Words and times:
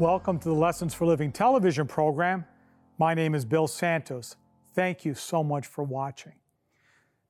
Welcome 0.00 0.38
to 0.38 0.48
the 0.48 0.54
Lessons 0.54 0.94
for 0.94 1.04
Living 1.04 1.30
television 1.30 1.86
program. 1.86 2.46
My 2.96 3.12
name 3.12 3.34
is 3.34 3.44
Bill 3.44 3.66
Santos. 3.66 4.36
Thank 4.74 5.04
you 5.04 5.12
so 5.12 5.44
much 5.44 5.66
for 5.66 5.84
watching. 5.84 6.32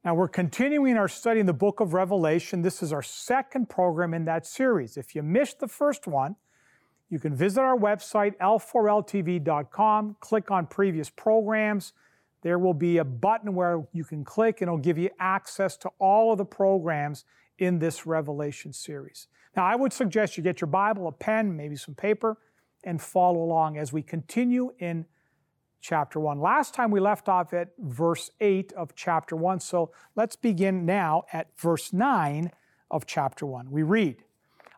Now, 0.05 0.15
we're 0.15 0.29
continuing 0.29 0.97
our 0.97 1.09
study 1.09 1.41
in 1.41 1.47
the 1.47 1.53
book 1.53 1.81
of 1.81 1.95
Revelation. 1.95 2.63
This 2.63 2.81
is 2.81 2.93
our 2.93 3.03
second 3.03 3.69
program 3.69 4.15
in 4.15 4.25
that 4.27 4.47
series. 4.47 4.97
If 4.97 5.17
you 5.17 5.25
missed 5.25 5.59
the 5.59 5.67
first 5.67 6.07
one, 6.07 6.37
you 7.09 7.19
can 7.19 7.35
visit 7.35 7.61
our 7.61 7.77
website, 7.77 8.37
l4ltv.com, 8.39 10.17
click 10.21 10.53
on 10.53 10.67
previous 10.69 11.11
programs. 11.11 11.93
There 12.43 12.61
will 12.61 12.73
be 12.73 12.99
a 12.99 13.05
button 13.05 13.53
where 13.57 13.83
you 13.93 14.05
can 14.05 14.23
click 14.23 14.61
and 14.61 14.69
it'll 14.69 14.79
give 14.79 14.97
you 14.97 15.11
access 15.19 15.77
to 15.79 15.91
all 15.99 16.31
of 16.31 16.39
the 16.39 16.45
programs 16.45 17.25
in 17.59 17.81
this 17.81 18.07
Revelation 18.07 18.73
series. 18.73 19.27
Now, 19.57 19.67
I 19.67 19.75
would 19.75 19.93
suggest 19.93 20.37
you 20.37 20.45
get 20.45 20.61
your 20.61 20.69
Bible, 20.69 21.09
a 21.09 21.13
pen, 21.13 21.57
maybe 21.57 21.75
some 21.75 21.97
paper, 21.97 22.39
and 22.85 23.01
follow 23.01 23.43
along 23.43 23.77
as 23.77 23.93
we 23.93 24.03
continue 24.03 24.73
in 24.79 25.07
chapter 25.81 26.21
1. 26.21 26.41
Last 26.41 26.75
time 26.75 26.91
we 26.91 27.01
left 27.01 27.29
off 27.29 27.53
at 27.53 27.71
verse 27.79 28.31
8 28.41 28.73
of 28.73 28.95
chapter 28.95 29.37
1, 29.37 29.61
so 29.61 29.91
let's 30.15 30.37
begin 30.37 30.85
now 30.85 31.25
at 31.33 31.49
verse 31.59 31.93
9 31.93 32.51
of 32.91 33.07
chapter 33.07 33.47
1. 33.47 33.71
We 33.71 33.83
read, 33.83 34.25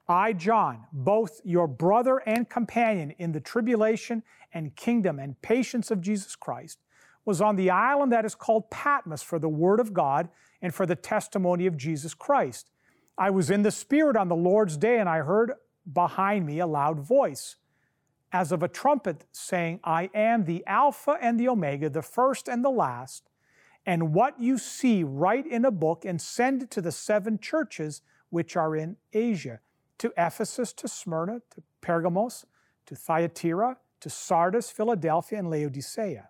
I, 0.08 0.32
John, 0.32 0.86
both 0.92 1.40
your 1.44 1.66
brother 1.66 2.18
and 2.18 2.48
companion 2.48 3.12
in 3.18 3.32
the 3.32 3.40
tribulation 3.40 4.22
and 4.52 4.76
kingdom 4.76 5.18
and 5.18 5.40
patience 5.42 5.90
of 5.90 6.00
Jesus 6.00 6.36
Christ, 6.36 6.78
was 7.24 7.40
on 7.40 7.56
the 7.56 7.70
island 7.70 8.12
that 8.12 8.24
is 8.24 8.34
called 8.34 8.70
Patmos 8.70 9.22
for 9.22 9.38
the 9.38 9.48
word 9.48 9.80
of 9.80 9.94
God 9.94 10.28
and 10.60 10.74
for 10.74 10.86
the 10.86 10.96
testimony 10.96 11.66
of 11.66 11.76
Jesus 11.76 12.14
Christ. 12.14 12.70
I 13.16 13.30
was 13.30 13.50
in 13.50 13.62
the 13.62 13.70
Spirit 13.70 14.16
on 14.16 14.28
the 14.28 14.36
Lord's 14.36 14.76
day, 14.76 14.98
and 14.98 15.08
I 15.08 15.18
heard 15.18 15.52
behind 15.90 16.46
me 16.46 16.58
a 16.58 16.66
loud 16.66 17.00
voice 17.00 17.56
as 18.32 18.50
of 18.50 18.62
a 18.62 18.68
trumpet, 18.68 19.24
saying, 19.32 19.80
I 19.84 20.10
am 20.14 20.44
the 20.44 20.64
Alpha 20.66 21.18
and 21.20 21.38
the 21.38 21.48
Omega, 21.48 21.90
the 21.90 22.02
first 22.02 22.48
and 22.48 22.64
the 22.64 22.70
last. 22.70 23.28
And 23.84 24.14
what 24.14 24.40
you 24.40 24.58
see, 24.58 25.04
write 25.04 25.46
in 25.46 25.64
a 25.64 25.70
book 25.70 26.04
and 26.04 26.20
send 26.20 26.62
it 26.62 26.70
to 26.72 26.80
the 26.80 26.92
seven 26.92 27.38
churches 27.38 28.02
which 28.30 28.56
are 28.56 28.74
in 28.74 28.96
Asia 29.12 29.60
to 29.98 30.12
Ephesus, 30.16 30.72
to 30.72 30.88
Smyrna, 30.88 31.42
to 31.50 31.62
Pergamos, 31.80 32.46
to 32.86 32.96
Thyatira, 32.96 33.76
to 34.00 34.10
Sardis, 34.10 34.70
Philadelphia, 34.70 35.38
and 35.38 35.50
Laodicea. 35.50 36.28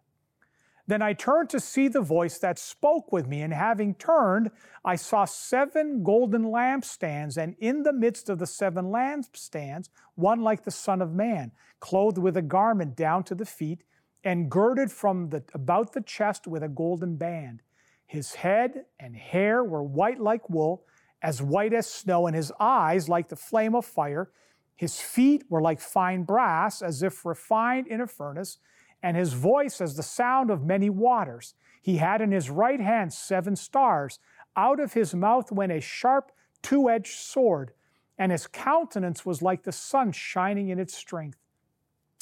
Then 0.87 1.01
I 1.01 1.13
turned 1.13 1.49
to 1.51 1.61
see 1.61 1.87
the 1.87 2.01
voice 2.01 2.39
that 2.39 2.59
spoke 2.59 3.13
with 3.13 3.29
me, 3.29 3.43
and 3.43 3.53
having 3.53 3.95
turned, 3.95 4.51
I 4.85 4.97
saw 4.97 5.25
seven 5.25 6.03
golden 6.03 6.45
lampstands, 6.45 7.37
and 7.37 7.55
in 7.61 7.85
the 7.85 7.93
midst 7.93 8.29
of 8.29 8.39
the 8.39 8.47
seven 8.47 8.87
lampstands, 8.87 9.89
one 10.17 10.41
like 10.41 10.65
the 10.65 10.73
Son 10.73 11.01
of 11.01 11.13
Man, 11.15 11.53
clothed 11.79 12.19
with 12.19 12.37
a 12.37 12.43
garment 12.43 12.97
down 12.97 13.23
to 13.25 13.35
the 13.35 13.47
feet, 13.47 13.85
and 14.25 14.51
girded 14.51 14.91
from 14.91 15.29
the, 15.31 15.45
about 15.55 15.93
the 15.93 16.01
chest 16.01 16.47
with 16.47 16.63
a 16.63 16.69
golden 16.69 17.17
band. 17.17 17.63
His 18.07 18.35
head 18.35 18.85
and 18.99 19.17
hair 19.17 19.63
were 19.63 19.83
white 19.83 20.21
like 20.21 20.51
wool, 20.51 20.85
as 21.23 21.41
white 21.41 21.73
as 21.73 21.87
snow, 21.87 22.27
and 22.27 22.35
his 22.35 22.53
eyes 22.59 23.09
like 23.09 23.29
the 23.29 23.37
flame 23.37 23.77
of 23.77 23.87
fire. 23.87 24.31
His 24.75 25.01
feet 25.01 25.45
were 25.49 25.63
like 25.63 25.81
fine 25.81 26.25
brass, 26.25 26.83
as 26.83 27.05
if 27.05 27.25
refined 27.25 27.87
in 27.87 28.01
a 28.01 28.07
furnace 28.09 28.59
and 29.03 29.17
his 29.17 29.33
voice 29.33 29.81
as 29.81 29.97
the 29.97 30.03
sound 30.03 30.51
of 30.51 30.65
many 30.65 30.89
waters. 30.89 31.55
He 31.81 31.97
had 31.97 32.21
in 32.21 32.31
his 32.31 32.49
right 32.49 32.81
hand 32.81 33.13
seven 33.13 33.57
stars. 33.57 34.19
Out 34.57 34.79
of 34.79 34.93
his 34.93 35.15
mouth 35.15 35.51
went 35.51 35.73
a 35.73 35.81
sharp, 35.81 36.31
two 36.63 36.89
edged 36.89 37.19
sword, 37.19 37.73
and 38.19 38.31
his 38.31 38.47
countenance 38.47 39.27
was 39.27 39.43
like 39.43 39.65
the 39.65 39.73
sun 39.73 40.13
shining 40.13 40.69
in 40.69 40.79
its 40.79 40.95
strength. 40.95 41.39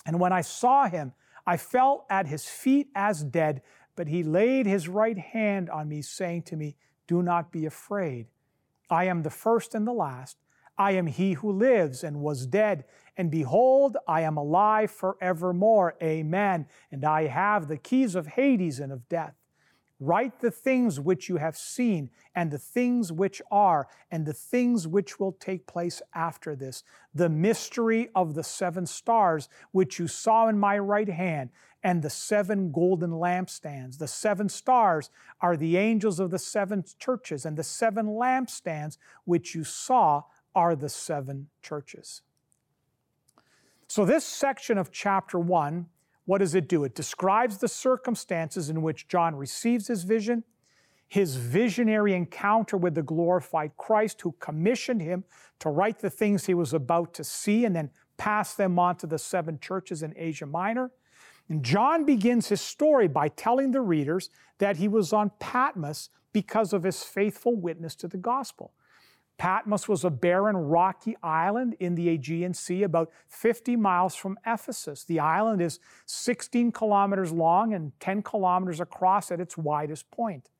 And 0.06 0.18
when 0.18 0.32
I 0.32 0.40
saw 0.40 0.88
him, 0.88 1.12
I 1.46 1.56
fell 1.56 2.06
at 2.08 2.26
his 2.26 2.46
feet 2.46 2.88
as 2.94 3.22
dead, 3.22 3.60
but 3.96 4.08
he 4.08 4.22
laid 4.22 4.66
his 4.66 4.88
right 4.88 5.18
hand 5.18 5.68
on 5.68 5.88
me, 5.88 6.00
saying 6.00 6.42
to 6.44 6.56
me, 6.56 6.76
Do 7.06 7.22
not 7.22 7.52
be 7.52 7.66
afraid. 7.66 8.28
I 8.88 9.04
am 9.04 9.22
the 9.22 9.30
first 9.30 9.74
and 9.74 9.86
the 9.86 9.92
last. 9.92 10.38
I 10.80 10.92
am 10.92 11.08
he 11.08 11.34
who 11.34 11.52
lives 11.52 12.02
and 12.02 12.22
was 12.22 12.46
dead, 12.46 12.86
and 13.14 13.30
behold, 13.30 13.98
I 14.08 14.22
am 14.22 14.38
alive 14.38 14.90
forevermore. 14.90 15.94
Amen. 16.02 16.68
And 16.90 17.04
I 17.04 17.26
have 17.26 17.68
the 17.68 17.76
keys 17.76 18.14
of 18.14 18.28
Hades 18.28 18.80
and 18.80 18.90
of 18.90 19.06
death. 19.06 19.34
Write 20.02 20.40
the 20.40 20.50
things 20.50 20.98
which 20.98 21.28
you 21.28 21.36
have 21.36 21.54
seen, 21.54 22.08
and 22.34 22.50
the 22.50 22.56
things 22.56 23.12
which 23.12 23.42
are, 23.50 23.88
and 24.10 24.24
the 24.24 24.32
things 24.32 24.88
which 24.88 25.20
will 25.20 25.32
take 25.32 25.66
place 25.66 26.00
after 26.14 26.56
this. 26.56 26.82
The 27.14 27.28
mystery 27.28 28.08
of 28.14 28.32
the 28.32 28.42
seven 28.42 28.86
stars, 28.86 29.50
which 29.72 29.98
you 29.98 30.08
saw 30.08 30.48
in 30.48 30.58
my 30.58 30.78
right 30.78 31.10
hand, 31.10 31.50
and 31.82 32.00
the 32.00 32.08
seven 32.08 32.72
golden 32.72 33.10
lampstands. 33.10 33.98
The 33.98 34.08
seven 34.08 34.48
stars 34.48 35.10
are 35.42 35.58
the 35.58 35.76
angels 35.76 36.20
of 36.20 36.30
the 36.30 36.38
seven 36.38 36.84
churches, 36.98 37.44
and 37.44 37.58
the 37.58 37.64
seven 37.64 38.06
lampstands 38.06 38.96
which 39.26 39.54
you 39.54 39.62
saw 39.62 40.22
are 40.54 40.74
the 40.74 40.88
seven 40.88 41.48
churches. 41.62 42.22
So, 43.86 44.04
this 44.04 44.24
section 44.24 44.78
of 44.78 44.92
chapter 44.92 45.38
1, 45.38 45.86
what 46.24 46.38
does 46.38 46.54
it 46.54 46.68
do? 46.68 46.84
It 46.84 46.94
describes 46.94 47.58
the 47.58 47.68
circumstances 47.68 48.70
in 48.70 48.82
which 48.82 49.08
John 49.08 49.34
receives 49.34 49.88
his 49.88 50.04
vision, 50.04 50.44
his 51.08 51.34
visionary 51.34 52.14
encounter 52.14 52.76
with 52.76 52.94
the 52.94 53.02
glorified 53.02 53.72
Christ 53.76 54.20
who 54.20 54.36
commissioned 54.38 55.02
him 55.02 55.24
to 55.58 55.70
write 55.70 55.98
the 55.98 56.10
things 56.10 56.46
he 56.46 56.54
was 56.54 56.72
about 56.72 57.14
to 57.14 57.24
see 57.24 57.64
and 57.64 57.74
then 57.74 57.90
pass 58.16 58.54
them 58.54 58.78
on 58.78 58.96
to 58.98 59.08
the 59.08 59.18
seven 59.18 59.58
churches 59.58 60.04
in 60.04 60.14
Asia 60.16 60.46
Minor. 60.46 60.92
And 61.48 61.64
John 61.64 62.04
begins 62.04 62.48
his 62.48 62.60
story 62.60 63.08
by 63.08 63.28
telling 63.28 63.72
the 63.72 63.80
readers 63.80 64.30
that 64.58 64.76
he 64.76 64.86
was 64.86 65.12
on 65.12 65.32
Patmos 65.40 66.10
because 66.32 66.72
of 66.72 66.84
his 66.84 67.02
faithful 67.02 67.56
witness 67.56 67.96
to 67.96 68.06
the 68.06 68.18
gospel. 68.18 68.72
Patmos 69.40 69.88
was 69.88 70.04
a 70.04 70.10
barren, 70.10 70.54
rocky 70.54 71.16
island 71.22 71.74
in 71.80 71.94
the 71.94 72.10
Aegean 72.10 72.52
Sea, 72.52 72.82
about 72.82 73.10
50 73.28 73.74
miles 73.74 74.14
from 74.14 74.38
Ephesus. 74.46 75.02
The 75.02 75.18
island 75.18 75.62
is 75.62 75.80
16 76.04 76.72
kilometers 76.72 77.32
long 77.32 77.72
and 77.72 77.98
10 78.00 78.20
kilometers 78.22 78.80
across 78.80 79.32
at 79.32 79.40
its 79.40 79.56
widest 79.56 80.10
point. 80.10 80.50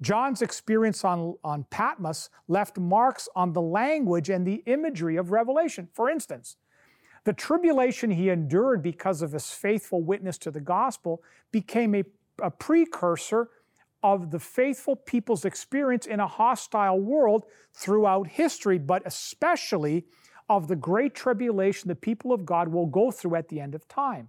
John's 0.00 0.40
experience 0.40 1.04
on, 1.04 1.34
on 1.42 1.64
Patmos 1.64 2.30
left 2.46 2.78
marks 2.78 3.28
on 3.34 3.54
the 3.54 3.60
language 3.60 4.30
and 4.30 4.46
the 4.46 4.62
imagery 4.66 5.16
of 5.16 5.32
Revelation. 5.32 5.88
For 5.92 6.08
instance, 6.08 6.56
the 7.24 7.32
tribulation 7.32 8.12
he 8.12 8.28
endured 8.28 8.84
because 8.84 9.22
of 9.22 9.32
his 9.32 9.50
faithful 9.50 10.00
witness 10.00 10.38
to 10.38 10.52
the 10.52 10.60
gospel 10.60 11.24
became 11.50 11.96
a, 11.96 12.04
a 12.40 12.52
precursor 12.52 13.48
of 14.02 14.30
the 14.30 14.38
faithful 14.38 14.96
people's 14.96 15.44
experience 15.44 16.06
in 16.06 16.20
a 16.20 16.26
hostile 16.26 16.98
world 16.98 17.44
throughout 17.72 18.26
history, 18.26 18.78
but 18.78 19.02
especially 19.06 20.04
of 20.48 20.68
the 20.68 20.76
great 20.76 21.14
tribulation 21.14 21.88
the 21.88 21.94
people 21.94 22.32
of 22.32 22.44
God 22.44 22.68
will 22.68 22.86
go 22.86 23.10
through 23.10 23.36
at 23.36 23.48
the 23.48 23.60
end 23.60 23.74
of 23.74 23.86
time. 23.88 24.28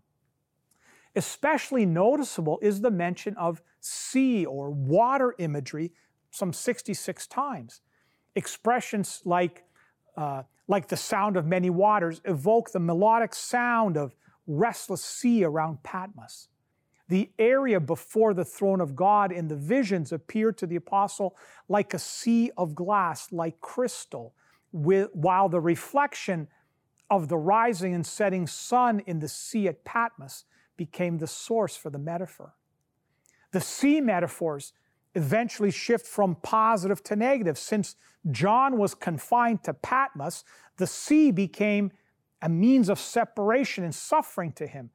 Especially 1.16 1.86
noticeable 1.86 2.60
is 2.62 2.82
the 2.82 2.92
mention 2.92 3.36
of 3.38 3.62
sea 3.80 4.46
or 4.46 4.72
water 4.72 5.36
imagery 5.38 5.92
some 6.32 6.54
66 6.54 7.28
times. 7.28 7.82
Expressions 8.36 9.22
like, 9.26 9.64
uh, 10.18 10.44
like 10.68 10.88
the 10.88 10.98
sound 10.98 11.38
of 11.38 11.46
many 11.46 11.70
waters 11.70 12.22
evoke 12.26 12.72
the 12.72 12.80
melodic 12.80 13.36
sound 13.36 13.98
of 13.98 14.16
restless 14.48 15.04
sea 15.04 15.44
around 15.44 15.84
Patmos. 15.84 16.48
The 17.10 17.32
area 17.38 17.80
before 17.80 18.34
the 18.34 18.46
throne 18.46 18.82
of 18.82 18.96
God 18.96 19.32
in 19.32 19.48
the 19.48 19.56
visions 19.56 20.12
appeared 20.12 20.58
to 20.60 20.68
the 20.68 20.78
apostle 20.78 21.36
like 21.68 21.94
a 21.94 22.00
sea 22.00 22.52
of 22.58 22.76
glass, 22.76 23.32
like 23.32 23.60
crystal, 23.60 24.34
while 24.72 25.50
the 25.50 25.60
reflection 25.60 26.48
of 27.10 27.28
the 27.28 27.38
rising 27.38 27.94
and 27.94 28.06
setting 28.06 28.48
sun 28.48 29.02
in 29.02 29.20
the 29.20 29.28
sea 29.28 29.68
at 29.68 29.84
Patmos 29.84 30.46
became 30.78 31.18
the 31.18 31.28
source 31.28 31.76
for 31.76 31.90
the 31.90 32.00
metaphor. 32.00 32.56
The 33.52 33.62
sea 33.62 34.02
metaphors 34.02 34.74
eventually 35.14 35.70
shift 35.70 36.08
from 36.08 36.36
positive 36.42 37.04
to 37.04 37.16
negative. 37.16 37.58
Since 37.58 37.96
John 38.32 38.78
was 38.78 38.96
confined 38.96 39.64
to 39.66 39.74
Patmos, 39.76 40.44
the 40.78 40.88
sea 40.88 41.30
became 41.30 41.92
a 42.42 42.50
means 42.50 42.90
of 42.90 42.98
separation 43.00 43.84
and 43.84 43.94
suffering 43.94 44.52
to 44.54 44.66
him. 44.66 44.90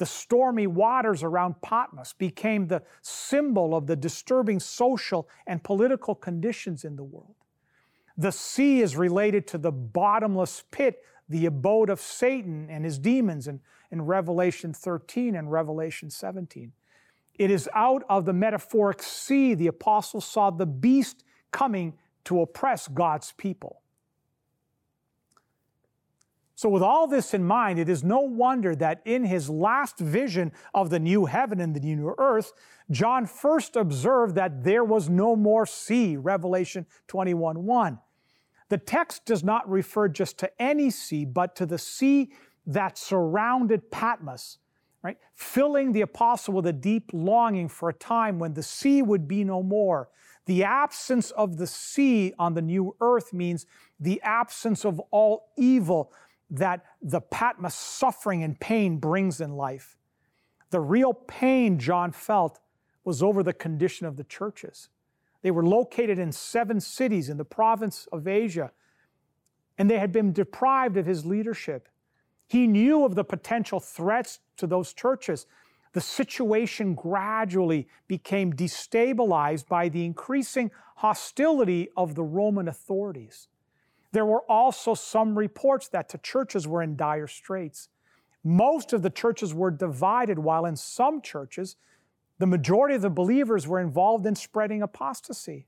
The 0.00 0.06
stormy 0.06 0.66
waters 0.66 1.22
around 1.22 1.60
Patmos 1.60 2.14
became 2.14 2.68
the 2.68 2.82
symbol 3.02 3.74
of 3.74 3.86
the 3.86 3.96
disturbing 3.96 4.58
social 4.58 5.28
and 5.46 5.62
political 5.62 6.14
conditions 6.14 6.86
in 6.86 6.96
the 6.96 7.04
world. 7.04 7.34
The 8.16 8.32
sea 8.32 8.80
is 8.80 8.96
related 8.96 9.46
to 9.48 9.58
the 9.58 9.70
bottomless 9.70 10.64
pit, 10.70 11.04
the 11.28 11.44
abode 11.44 11.90
of 11.90 12.00
Satan 12.00 12.70
and 12.70 12.82
his 12.82 12.98
demons 12.98 13.46
in, 13.46 13.60
in 13.90 14.00
Revelation 14.00 14.72
13 14.72 15.34
and 15.34 15.52
Revelation 15.52 16.08
17. 16.08 16.72
It 17.34 17.50
is 17.50 17.68
out 17.74 18.02
of 18.08 18.24
the 18.24 18.32
metaphoric 18.32 19.02
sea 19.02 19.52
the 19.52 19.66
apostle 19.66 20.22
saw 20.22 20.48
the 20.48 20.64
beast 20.64 21.24
coming 21.50 21.92
to 22.24 22.40
oppress 22.40 22.88
God's 22.88 23.32
people. 23.32 23.79
So, 26.60 26.68
with 26.68 26.82
all 26.82 27.06
this 27.06 27.32
in 27.32 27.42
mind, 27.42 27.78
it 27.78 27.88
is 27.88 28.04
no 28.04 28.20
wonder 28.20 28.76
that 28.76 29.00
in 29.06 29.24
his 29.24 29.48
last 29.48 29.98
vision 29.98 30.52
of 30.74 30.90
the 30.90 30.98
new 30.98 31.24
heaven 31.24 31.58
and 31.58 31.74
the 31.74 31.80
new 31.80 32.14
earth, 32.18 32.52
John 32.90 33.24
first 33.24 33.76
observed 33.76 34.34
that 34.34 34.62
there 34.62 34.84
was 34.84 35.08
no 35.08 35.34
more 35.36 35.64
sea, 35.64 36.18
Revelation 36.18 36.84
21 37.06 37.64
1. 37.64 37.98
The 38.68 38.76
text 38.76 39.24
does 39.24 39.42
not 39.42 39.70
refer 39.70 40.08
just 40.08 40.36
to 40.40 40.50
any 40.60 40.90
sea, 40.90 41.24
but 41.24 41.56
to 41.56 41.64
the 41.64 41.78
sea 41.78 42.30
that 42.66 42.98
surrounded 42.98 43.90
Patmos, 43.90 44.58
right? 45.02 45.16
Filling 45.32 45.92
the 45.92 46.02
apostle 46.02 46.52
with 46.52 46.66
a 46.66 46.74
deep 46.74 47.08
longing 47.14 47.70
for 47.70 47.88
a 47.88 47.94
time 47.94 48.38
when 48.38 48.52
the 48.52 48.62
sea 48.62 49.00
would 49.00 49.26
be 49.26 49.44
no 49.44 49.62
more. 49.62 50.10
The 50.44 50.64
absence 50.64 51.30
of 51.30 51.56
the 51.56 51.66
sea 51.66 52.34
on 52.38 52.52
the 52.52 52.60
new 52.60 52.96
earth 53.00 53.32
means 53.32 53.64
the 53.98 54.20
absence 54.22 54.84
of 54.84 54.98
all 55.10 55.52
evil 55.56 56.12
that 56.50 56.84
the 57.00 57.20
Patmos 57.20 57.74
suffering 57.74 58.42
and 58.42 58.58
pain 58.58 58.98
brings 58.98 59.40
in 59.40 59.56
life. 59.56 59.96
The 60.70 60.80
real 60.80 61.14
pain 61.14 61.78
John 61.78 62.12
felt 62.12 62.60
was 63.04 63.22
over 63.22 63.42
the 63.42 63.52
condition 63.52 64.06
of 64.06 64.16
the 64.16 64.24
churches. 64.24 64.88
They 65.42 65.50
were 65.50 65.64
located 65.64 66.18
in 66.18 66.32
seven 66.32 66.80
cities 66.80 67.28
in 67.28 67.38
the 67.38 67.44
province 67.44 68.06
of 68.12 68.28
Asia, 68.28 68.72
and 69.78 69.90
they 69.90 69.98
had 69.98 70.12
been 70.12 70.32
deprived 70.32 70.96
of 70.96 71.06
his 71.06 71.24
leadership. 71.24 71.88
He 72.46 72.66
knew 72.66 73.04
of 73.04 73.14
the 73.14 73.24
potential 73.24 73.80
threats 73.80 74.40
to 74.58 74.66
those 74.66 74.92
churches. 74.92 75.46
The 75.92 76.00
situation 76.00 76.94
gradually 76.94 77.88
became 78.06 78.52
destabilized 78.52 79.66
by 79.68 79.88
the 79.88 80.04
increasing 80.04 80.70
hostility 80.96 81.88
of 81.96 82.14
the 82.14 82.22
Roman 82.22 82.68
authorities. 82.68 83.48
There 84.12 84.26
were 84.26 84.42
also 84.50 84.94
some 84.94 85.38
reports 85.38 85.88
that 85.88 86.08
the 86.08 86.18
churches 86.18 86.66
were 86.66 86.82
in 86.82 86.96
dire 86.96 87.26
straits. 87.26 87.88
Most 88.42 88.92
of 88.92 89.02
the 89.02 89.10
churches 89.10 89.54
were 89.54 89.70
divided, 89.70 90.38
while 90.38 90.66
in 90.66 90.76
some 90.76 91.20
churches, 91.20 91.76
the 92.38 92.46
majority 92.46 92.94
of 92.94 93.02
the 93.02 93.10
believers 93.10 93.68
were 93.68 93.80
involved 93.80 94.26
in 94.26 94.34
spreading 94.34 94.82
apostasy. 94.82 95.66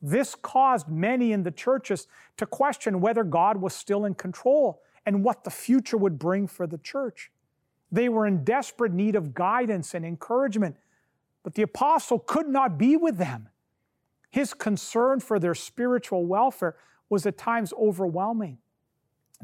This 0.00 0.34
caused 0.34 0.88
many 0.88 1.32
in 1.32 1.42
the 1.42 1.50
churches 1.50 2.06
to 2.36 2.46
question 2.46 3.00
whether 3.00 3.24
God 3.24 3.58
was 3.58 3.74
still 3.74 4.04
in 4.04 4.14
control 4.14 4.82
and 5.04 5.22
what 5.22 5.44
the 5.44 5.50
future 5.50 5.96
would 5.96 6.18
bring 6.18 6.46
for 6.46 6.66
the 6.66 6.78
church. 6.78 7.30
They 7.92 8.08
were 8.08 8.26
in 8.26 8.44
desperate 8.44 8.92
need 8.92 9.14
of 9.14 9.34
guidance 9.34 9.94
and 9.94 10.04
encouragement, 10.04 10.76
but 11.42 11.54
the 11.54 11.62
apostle 11.62 12.18
could 12.18 12.48
not 12.48 12.76
be 12.78 12.96
with 12.96 13.18
them. 13.18 13.48
His 14.30 14.52
concern 14.52 15.20
for 15.20 15.38
their 15.38 15.54
spiritual 15.54 16.26
welfare 16.26 16.76
was 17.08 17.26
at 17.26 17.38
times 17.38 17.72
overwhelming. 17.78 18.58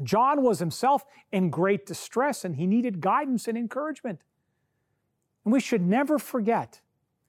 John 0.01 0.41
was 0.41 0.59
himself 0.59 1.05
in 1.31 1.49
great 1.49 1.85
distress 1.85 2.43
and 2.43 2.55
he 2.55 2.65
needed 2.65 2.99
guidance 2.99 3.47
and 3.47 3.57
encouragement. 3.57 4.19
And 5.45 5.53
we 5.53 5.59
should 5.59 5.81
never 5.81 6.17
forget 6.17 6.81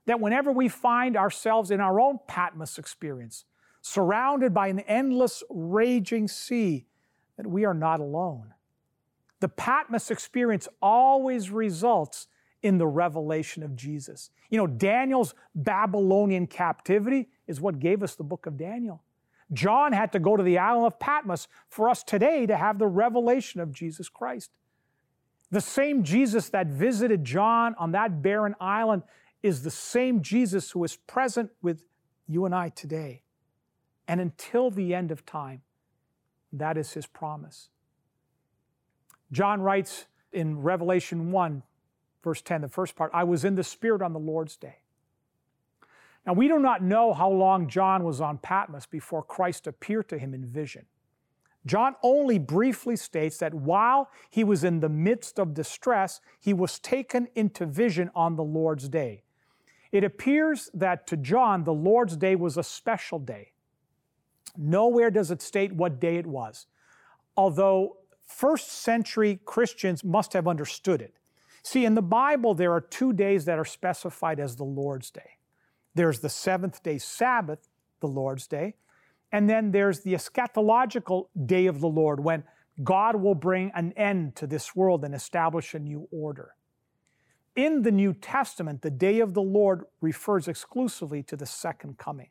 that 0.07 0.21
whenever 0.21 0.53
we 0.53 0.69
find 0.69 1.17
ourselves 1.17 1.71
in 1.71 1.81
our 1.81 2.01
own 2.01 2.19
Patmos 2.27 2.79
experience, 2.79 3.45
surrounded 3.81 4.55
by 4.55 4.69
an 4.69 4.81
endless 4.81 5.43
raging 5.51 6.29
sea, 6.29 6.87
that 7.37 7.47
we 7.47 7.65
are 7.65 7.75
not 7.75 8.01
alone. 8.01 8.55
The 9.41 9.49
Patmos 9.49 10.11
experience 10.11 10.69
always 10.81 11.51
results 11.51 12.29
in 12.63 12.79
the 12.79 12.87
revelation 12.87 13.63
of 13.63 13.77
Jesus. 13.77 14.31
You 14.49 14.59
know, 14.59 14.67
Daniel's 14.67 15.35
Babylonian 15.55 16.47
captivity 16.47 17.29
is 17.47 17.61
what 17.61 17.79
gave 17.79 18.03
us 18.03 18.15
the 18.15 18.25
book 18.25 18.47
of 18.47 18.57
Daniel. 18.57 19.03
John 19.53 19.93
had 19.93 20.13
to 20.13 20.19
go 20.19 20.37
to 20.37 20.43
the 20.43 20.59
island 20.59 20.87
of 20.87 20.99
Patmos 20.99 21.49
for 21.69 21.89
us 21.89 22.03
today 22.03 22.47
to 22.47 22.57
have 22.57 22.79
the 22.79 22.87
revelation 22.87 23.61
of 23.61 23.73
Jesus 23.73 24.09
Christ. 24.09 24.51
The 25.51 25.61
same 25.61 26.03
Jesus 26.03 26.49
that 26.49 26.67
visited 26.67 27.25
John 27.25 27.75
on 27.79 27.93
that 27.93 28.23
barren 28.23 28.55
island 28.61 29.03
is 29.43 29.63
the 29.63 29.71
same 29.71 30.23
Jesus 30.23 30.71
who 30.71 30.83
is 30.85 30.97
present 30.97 31.51
with 31.63 31.85
you 32.27 32.47
and 32.47 32.55
I 32.55 32.71
today. 32.71 33.23
And 34.09 34.21
until 34.21 34.71
the 34.71 34.95
end 34.95 35.11
of 35.11 35.25
time, 35.27 35.63
that 36.53 36.77
is 36.77 36.93
his 36.93 37.07
promise. 37.07 37.69
John 39.33 39.61
writes 39.61 40.07
in 40.33 40.63
Revelation 40.63 41.31
1, 41.31 41.63
verse 42.23 42.43
10, 42.43 42.63
the 42.63 42.69
first 42.69 42.97
part 42.97 43.11
I 43.15 43.25
was 43.25 43.45
in 43.45 43.55
the 43.55 43.65
Spirit 43.65 44.03
on 44.03 44.13
the 44.13 44.19
Lord's 44.19 44.57
day. 44.57 44.79
Now, 46.27 46.33
we 46.33 46.49
do 46.49 46.59
not 46.59 46.83
know 46.83 47.13
how 47.13 47.31
long 47.31 47.69
John 47.69 48.03
was 48.03 48.21
on 48.21 48.39
Patmos 48.39 48.87
before 48.87 49.23
Christ 49.23 49.67
appeared 49.67 50.09
to 50.09 50.19
him 50.19 50.33
in 50.33 50.47
vision. 50.47 50.87
John 51.67 51.97
only 52.03 52.39
briefly 52.39 52.97
states 52.97 53.39
that 53.39 53.55
while 53.55 54.11
he 54.31 54.45
was 54.45 54.65
in 54.65 54.81
the 54.81 54.89
midst 54.89 55.39
of 55.39 55.55
distress, 55.55 56.21
he 56.41 56.53
was 56.53 56.79
taken 56.79 57.29
into 57.35 57.65
vision 57.67 58.11
on 58.15 58.37
the 58.37 58.45
Lord's 58.45 58.89
day. 58.89 59.23
It 59.91 60.05
appears 60.05 60.71
that 60.75 61.07
to 61.09 61.17
John, 61.17 61.65
the 61.65 61.73
Lord's 61.73 62.17
day 62.17 62.37
was 62.37 62.57
a 62.57 62.63
special 62.63 63.19
day. 63.19 63.53
Nowhere 64.57 65.11
does 65.11 65.31
it 65.31 65.41
state 65.41 65.73
what 65.73 66.01
day 66.01 66.17
it 66.17 66.27
was, 66.27 66.67
although 67.37 67.99
first 68.27 68.71
century 68.71 69.41
Christians 69.45 70.05
must 70.05 70.33
have 70.33 70.47
understood 70.49 71.01
it. 71.01 71.15
See, 71.63 71.85
in 71.85 71.95
the 71.95 72.03
Bible, 72.03 72.55
there 72.55 72.73
are 72.73 72.81
two 72.81 73.13
days 73.13 73.47
that 73.47 73.59
are 73.59 73.65
specified 73.65 74.39
as 74.39 74.57
the 74.57 74.65
Lord's 74.65 75.11
day. 75.11 75.34
There's 75.95 76.21
the 76.21 76.29
seventh 76.29 76.83
day 76.83 76.99
Sabbath, 76.99 77.69
the 78.01 78.09
Lord's 78.09 78.47
day, 78.47 78.75
and 79.33 79.49
then 79.49 79.71
there's 79.71 80.01
the 80.01 80.15
eschatological 80.15 81.29
day 81.47 81.67
of 81.67 81.81
the 81.81 81.89
Lord 81.89 82.21
when 82.23 82.45
God 82.83 83.17
will 83.17 83.35
bring 83.35 83.71
an 83.75 83.93
end 83.97 84.37
to 84.37 84.47
this 84.47 84.75
world 84.75 85.05
and 85.05 85.15
establish 85.15 85.75
a 85.75 85.79
new 85.79 86.09
order. 86.11 86.55
In 87.55 87.83
the 87.83 87.93
New 87.93 88.13
Testament, 88.13 88.83
the 88.83 88.91
day 88.91 89.21
of 89.21 89.35
the 89.35 89.43
Lord 89.43 89.85
refers 90.01 90.49
exclusively 90.49 91.23
to 91.25 91.37
the 91.37 91.47
second 91.47 91.99
coming. 91.99 92.31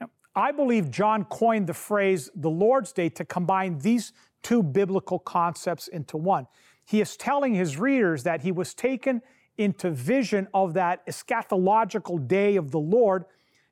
Now, 0.00 0.08
I 0.34 0.52
believe 0.52 0.90
John 0.90 1.26
coined 1.26 1.66
the 1.66 1.74
phrase 1.74 2.30
the 2.34 2.48
Lord's 2.48 2.92
Day 2.92 3.10
to 3.10 3.24
combine 3.24 3.78
these 3.78 4.12
two 4.42 4.62
biblical 4.62 5.18
concepts 5.18 5.88
into 5.88 6.16
one. 6.16 6.46
He 6.86 7.02
is 7.02 7.18
telling 7.18 7.54
his 7.54 7.76
readers 7.76 8.22
that 8.22 8.40
he 8.40 8.50
was 8.50 8.72
taken 8.72 9.20
into 9.58 9.90
vision 9.90 10.48
of 10.54 10.74
that 10.74 11.06
eschatological 11.06 12.26
day 12.26 12.56
of 12.56 12.70
the 12.70 12.78
Lord, 12.78 13.24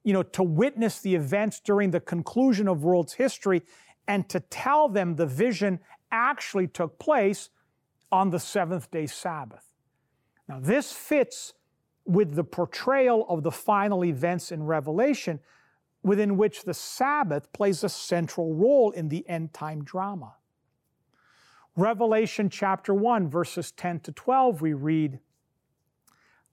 you 0.04 0.12
know, 0.12 0.22
to 0.22 0.42
witness 0.42 1.00
the 1.00 1.14
events 1.14 1.60
during 1.60 1.90
the 1.90 2.00
conclusion 2.00 2.68
of 2.68 2.84
world's 2.84 3.14
history 3.14 3.62
and 4.08 4.28
to 4.28 4.40
tell 4.40 4.88
them 4.88 5.16
the 5.16 5.26
vision 5.26 5.80
actually 6.10 6.66
took 6.66 6.98
place 6.98 7.50
on 8.12 8.30
the 8.30 8.38
seventh 8.38 8.90
day 8.90 9.06
Sabbath. 9.06 9.64
Now, 10.48 10.60
this 10.60 10.92
fits 10.92 11.54
with 12.04 12.34
the 12.34 12.44
portrayal 12.44 13.26
of 13.28 13.42
the 13.42 13.50
final 13.50 14.04
events 14.04 14.52
in 14.52 14.62
Revelation, 14.62 15.40
within 16.02 16.36
which 16.36 16.62
the 16.62 16.74
Sabbath 16.74 17.52
plays 17.52 17.82
a 17.82 17.88
central 17.88 18.54
role 18.54 18.92
in 18.92 19.08
the 19.08 19.28
end 19.28 19.52
time 19.52 19.82
drama. 19.82 20.34
Revelation 21.74 22.48
chapter 22.48 22.94
1, 22.94 23.28
verses 23.28 23.72
10 23.72 24.00
to 24.00 24.12
12, 24.12 24.62
we 24.62 24.72
read, 24.72 25.18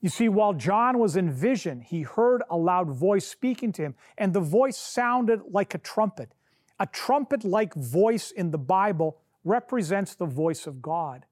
You 0.00 0.08
see, 0.08 0.28
while 0.28 0.52
John 0.52 0.98
was 0.98 1.16
in 1.16 1.30
vision, 1.30 1.80
he 1.80 2.02
heard 2.02 2.42
a 2.50 2.56
loud 2.56 2.90
voice 2.90 3.26
speaking 3.26 3.72
to 3.72 3.82
him, 3.82 3.94
and 4.18 4.32
the 4.32 4.40
voice 4.40 4.76
sounded 4.76 5.40
like 5.50 5.74
a 5.74 5.78
trumpet. 5.78 6.32
A 6.78 6.86
trumpet 6.86 7.44
like 7.44 7.74
voice 7.74 8.30
in 8.30 8.50
the 8.50 8.58
Bible 8.58 9.18
represents 9.44 10.14
the 10.14 10.26
voice 10.26 10.66
of 10.66 10.82
God. 10.82 11.24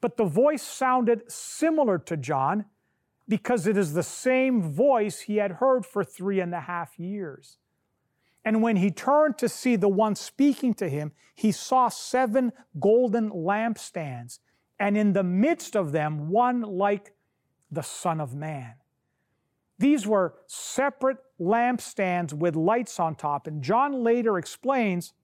But 0.00 0.16
the 0.16 0.24
voice 0.24 0.62
sounded 0.62 1.30
similar 1.30 1.98
to 1.98 2.16
John 2.16 2.64
because 3.28 3.66
it 3.66 3.76
is 3.76 3.92
the 3.92 4.02
same 4.02 4.60
voice 4.60 5.20
he 5.20 5.36
had 5.36 5.52
heard 5.52 5.86
for 5.86 6.02
three 6.02 6.40
and 6.40 6.52
a 6.52 6.60
half 6.60 6.98
years. 6.98 7.58
And 8.44 8.62
when 8.62 8.76
he 8.76 8.90
turned 8.90 9.38
to 9.38 9.48
see 9.48 9.76
the 9.76 9.88
one 9.88 10.16
speaking 10.16 10.74
to 10.74 10.88
him, 10.88 11.12
he 11.34 11.52
saw 11.52 11.88
seven 11.88 12.52
golden 12.80 13.30
lampstands, 13.30 14.40
and 14.78 14.96
in 14.96 15.12
the 15.12 15.22
midst 15.22 15.76
of 15.76 15.92
them, 15.92 16.30
one 16.30 16.62
like 16.62 17.14
the 17.70 17.82
Son 17.82 18.20
of 18.20 18.34
Man. 18.34 18.74
These 19.78 20.06
were 20.06 20.34
separate 20.46 21.18
lampstands 21.40 22.34
with 22.34 22.54
lights 22.54 23.00
on 23.00 23.14
top, 23.14 23.46
and 23.46 23.62
John 23.62 24.04
later 24.04 24.36
explains 24.36 25.14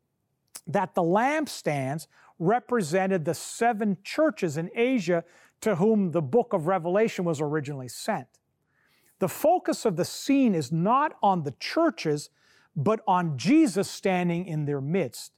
that 0.67 0.95
the 0.95 1.03
lampstands 1.03 2.07
represented 2.39 3.25
the 3.25 3.35
seven 3.35 3.99
churches 4.03 4.57
in 4.57 4.71
Asia 4.75 5.25
to 5.61 5.77
whom 5.77 6.13
the 6.13 6.23
book 6.23 6.53
of 6.53 6.67
Revelation 6.67 7.25
was 7.25 7.41
originally 7.41 7.89
sent. 7.89 8.27
The 9.19 9.29
focus 9.29 9.85
of 9.85 9.97
the 9.97 10.05
scene 10.05 10.55
is 10.55 10.71
not 10.71 11.17
on 11.23 11.43
the 11.43 11.55
churches, 11.59 12.31
but 12.75 13.01
on 13.07 13.39
Jesus 13.39 13.91
standing 13.91 14.47
in 14.47 14.67
their 14.67 14.81
midst. 14.81 15.33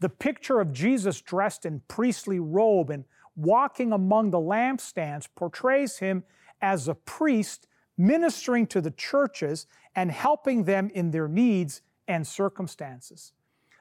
The 0.00 0.08
picture 0.08 0.60
of 0.60 0.72
Jesus 0.72 1.20
dressed 1.20 1.64
in 1.64 1.82
priestly 1.86 2.40
robe 2.40 2.90
and 2.90 3.04
walking 3.36 3.92
among 3.92 4.30
the 4.30 4.38
lampstands 4.38 5.28
portrays 5.34 5.98
him 5.98 6.24
as 6.60 6.88
a 6.88 6.94
priest 6.94 7.66
ministering 7.96 8.66
to 8.66 8.80
the 8.80 8.90
churches 8.90 9.66
and 9.94 10.10
helping 10.10 10.64
them 10.64 10.90
in 10.94 11.10
their 11.10 11.28
needs 11.28 11.82
and 12.08 12.26
circumstances. 12.26 13.32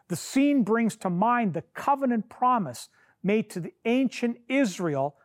The 0.07 0.15
scene 0.15 0.63
brings 0.63 0.95
to 0.97 1.09
mind 1.09 1.53
the 1.53 1.61
covenant 1.73 2.29
promise 2.29 2.89
made 3.23 3.49
to 3.51 3.59
the 3.59 3.73
ancient 3.85 4.37
Israel 4.47 5.15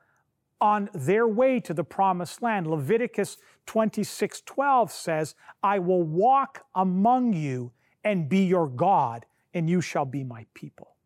on 0.61 0.89
their 0.95 1.27
way 1.27 1.61
to 1.61 1.75
the 1.75 1.85
promised 1.85 2.41
land. 2.41 2.67
Leviticus 2.67 3.39
26:12 3.67 4.91
says, 4.91 5.35
"I 5.63 5.79
will 5.79 6.03
walk 6.03 6.67
among 6.75 7.33
you 7.33 7.73
and 8.03 8.29
be 8.29 8.47
your 8.47 8.69
God, 8.69 9.27
and 9.53 9.69
you 9.69 9.81
shall 9.81 10.05
be 10.05 10.23
my 10.23 10.47
people." 10.55 10.97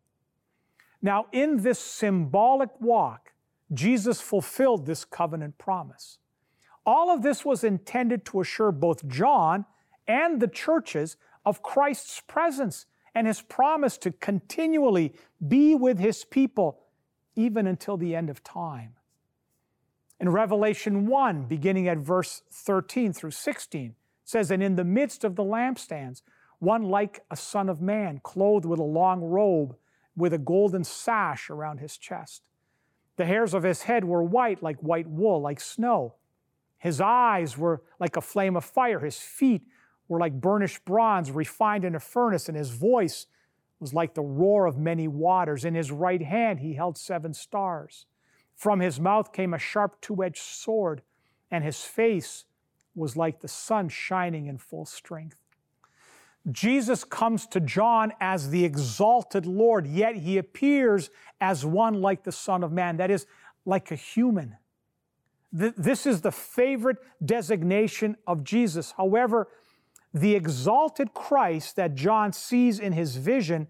Now, 1.01 1.27
in 1.31 1.57
this 1.57 1.79
symbolic 1.79 2.69
walk, 2.79 3.33
Jesus 3.73 4.21
fulfilled 4.21 4.85
this 4.85 5.05
covenant 5.05 5.57
promise. 5.57 6.19
All 6.89 7.11
of 7.11 7.21
this 7.21 7.45
was 7.45 7.63
intended 7.63 8.25
to 8.25 8.41
assure 8.41 8.71
both 8.71 9.07
John 9.07 9.65
and 10.07 10.41
the 10.41 10.47
churches 10.47 11.17
of 11.45 11.61
Christ's 11.61 12.19
presence 12.21 12.87
and 13.13 13.27
his 13.27 13.43
promise 13.43 13.95
to 13.99 14.11
continually 14.11 15.13
be 15.47 15.75
with 15.75 15.99
his 15.99 16.25
people 16.25 16.79
even 17.35 17.67
until 17.67 17.95
the 17.95 18.15
end 18.15 18.31
of 18.31 18.43
time. 18.43 18.95
In 20.19 20.29
Revelation 20.29 21.05
1, 21.05 21.43
beginning 21.43 21.87
at 21.87 21.99
verse 21.99 22.41
13 22.51 23.13
through 23.13 23.31
16, 23.37 23.93
says, 24.25 24.49
And 24.49 24.63
in 24.63 24.75
the 24.75 24.83
midst 24.83 25.23
of 25.23 25.35
the 25.35 25.43
lampstands, 25.43 26.23
one 26.57 26.81
like 26.81 27.23
a 27.29 27.35
son 27.35 27.69
of 27.69 27.83
man, 27.83 28.19
clothed 28.23 28.65
with 28.65 28.79
a 28.79 28.83
long 28.83 29.21
robe, 29.21 29.75
with 30.15 30.33
a 30.33 30.39
golden 30.39 30.83
sash 30.83 31.51
around 31.51 31.81
his 31.81 31.99
chest. 31.99 32.47
The 33.17 33.25
hairs 33.25 33.53
of 33.53 33.61
his 33.61 33.83
head 33.83 34.05
were 34.05 34.23
white, 34.23 34.63
like 34.63 34.79
white 34.79 35.07
wool, 35.07 35.39
like 35.39 35.59
snow. 35.59 36.15
His 36.79 36.99
eyes 36.99 37.57
were 37.57 37.83
like 37.99 38.15
a 38.15 38.21
flame 38.21 38.55
of 38.55 38.65
fire. 38.65 38.99
His 38.99 39.19
feet 39.19 39.61
were 40.07 40.19
like 40.19 40.41
burnished 40.41 40.83
bronze 40.85 41.29
refined 41.29 41.85
in 41.85 41.93
a 41.93 41.99
furnace, 41.99 42.47
and 42.47 42.57
his 42.57 42.71
voice 42.71 43.27
was 43.79 43.93
like 43.93 44.13
the 44.13 44.21
roar 44.21 44.65
of 44.65 44.77
many 44.77 45.07
waters. 45.07 45.63
In 45.65 45.75
his 45.75 45.91
right 45.91 46.21
hand 46.21 46.59
he 46.59 46.73
held 46.73 46.97
seven 46.97 47.33
stars. 47.33 48.05
From 48.55 48.79
his 48.79 48.99
mouth 48.99 49.31
came 49.31 49.53
a 49.53 49.59
sharp 49.59 50.01
two 50.01 50.23
edged 50.23 50.41
sword, 50.41 51.01
and 51.51 51.63
his 51.63 51.83
face 51.83 52.45
was 52.95 53.15
like 53.15 53.41
the 53.41 53.47
sun 53.47 53.89
shining 53.89 54.47
in 54.47 54.57
full 54.57 54.85
strength. 54.85 55.37
Jesus 56.51 57.03
comes 57.03 57.45
to 57.47 57.59
John 57.59 58.13
as 58.19 58.49
the 58.49 58.63
exalted 58.63 59.45
Lord, 59.45 59.85
yet 59.85 60.15
he 60.15 60.37
appears 60.37 61.09
as 61.41 61.65
one 61.65 61.95
like 61.95 62.23
the 62.23 62.31
Son 62.31 62.63
of 62.63 62.71
Man, 62.71 62.97
that 62.97 63.11
is, 63.11 63.25
like 63.65 63.91
a 63.91 63.95
human. 63.95 64.55
This 65.51 66.05
is 66.05 66.21
the 66.21 66.31
favorite 66.31 66.97
designation 67.23 68.17
of 68.27 68.43
Jesus. 68.43 68.93
However, 68.97 69.47
the 70.13 70.35
exalted 70.35 71.13
Christ 71.13 71.75
that 71.75 71.95
John 71.95 72.33
sees 72.33 72.79
in 72.79 72.93
his 72.93 73.15
vision 73.15 73.67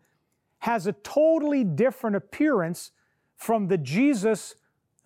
has 0.59 0.87
a 0.87 0.93
totally 0.93 1.63
different 1.63 2.15
appearance 2.15 2.91
from 3.35 3.67
the 3.67 3.77
Jesus 3.77 4.55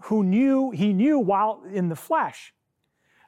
who 0.04 0.24
knew 0.24 0.72
he 0.72 0.94
knew 0.94 1.20
while 1.20 1.64
in 1.72 1.90
the 1.90 1.96
flesh. 1.96 2.54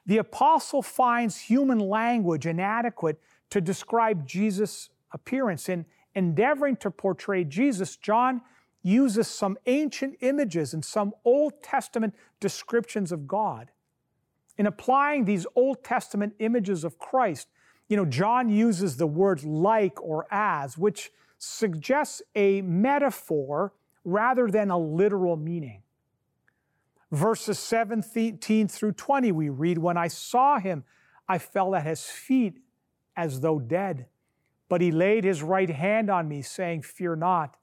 The 0.04 0.18
apostle 0.18 0.82
finds 0.82 1.38
human 1.38 1.78
language 1.78 2.46
inadequate 2.46 3.20
to 3.50 3.60
describe 3.60 4.26
Jesus' 4.26 4.90
appearance. 5.12 5.68
In 5.68 5.86
endeavoring 6.14 6.76
to 6.76 6.90
portray 6.90 7.44
Jesus, 7.44 7.96
John 7.96 8.40
uses 8.86 9.26
some 9.26 9.58
ancient 9.66 10.16
images 10.20 10.72
and 10.72 10.84
some 10.84 11.12
Old 11.24 11.62
Testament 11.62 12.14
descriptions 12.38 13.10
of 13.10 13.26
God. 13.26 13.72
In 14.56 14.66
applying 14.66 15.24
these 15.24 15.46
Old 15.56 15.82
Testament 15.82 16.34
images 16.38 16.84
of 16.84 16.98
Christ, 16.98 17.48
you 17.88 17.96
know, 17.96 18.04
John 18.04 18.48
uses 18.48 18.96
the 18.96 19.06
words 19.06 19.44
like 19.44 20.00
or 20.00 20.26
as, 20.30 20.78
which 20.78 21.10
suggests 21.38 22.22
a 22.34 22.62
metaphor 22.62 23.72
rather 24.04 24.48
than 24.48 24.70
a 24.70 24.78
literal 24.78 25.36
meaning. 25.36 25.82
Verses 27.10 27.58
17 27.58 28.68
through 28.68 28.92
20, 28.92 29.32
we 29.32 29.48
read, 29.48 29.78
When 29.78 29.96
I 29.96 30.08
saw 30.08 30.58
him, 30.58 30.84
I 31.28 31.38
fell 31.38 31.74
at 31.74 31.84
his 31.84 32.04
feet 32.04 32.60
as 33.16 33.40
though 33.40 33.58
dead. 33.58 34.06
But 34.68 34.80
he 34.80 34.90
laid 34.90 35.24
his 35.24 35.42
right 35.42 35.70
hand 35.70 36.10
on 36.10 36.28
me, 36.28 36.42
saying, 36.42 36.82
Fear 36.82 37.16
not, 37.16 37.56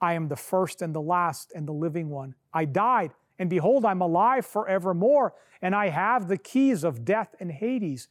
I 0.00 0.14
am 0.14 0.28
the 0.28 0.36
first 0.36 0.82
and 0.82 0.94
the 0.94 1.00
last 1.00 1.52
and 1.54 1.66
the 1.66 1.72
living 1.72 2.08
one. 2.08 2.34
I 2.52 2.64
died, 2.64 3.12
and 3.38 3.50
behold, 3.50 3.84
I'm 3.84 4.00
alive 4.00 4.46
forevermore, 4.46 5.34
and 5.60 5.74
I 5.74 5.88
have 5.88 6.28
the 6.28 6.38
keys 6.38 6.84
of 6.84 7.04
death 7.04 7.34
and 7.40 7.50
Hades. 7.50 8.08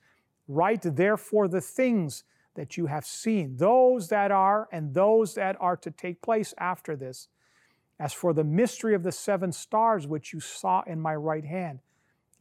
Write 0.48 0.82
therefore 0.84 1.48
the 1.48 1.62
things 1.62 2.24
that 2.56 2.75
you 2.75 2.88
have 2.88 3.06
seen, 3.06 3.56
those 3.58 4.10
that 4.10 4.32
are 4.32 4.67
and 4.72 4.94
those 4.94 5.36
that 5.36 5.56
are 5.60 5.77
to 5.77 5.91
take 5.91 6.22
place 6.22 6.53
after 6.58 6.96
this. 6.96 7.27
As 8.00 8.13
for 8.13 8.34
the 8.34 8.44
mystery 8.44 8.94
of 8.94 9.03
the 9.03 9.12
seven 9.12 9.51
stars 9.51 10.08
which 10.08 10.34
you 10.34 10.39
saw 10.39 10.84
in 10.86 11.00
my 11.00 11.15
right 11.15 11.46
hand, 11.46 11.79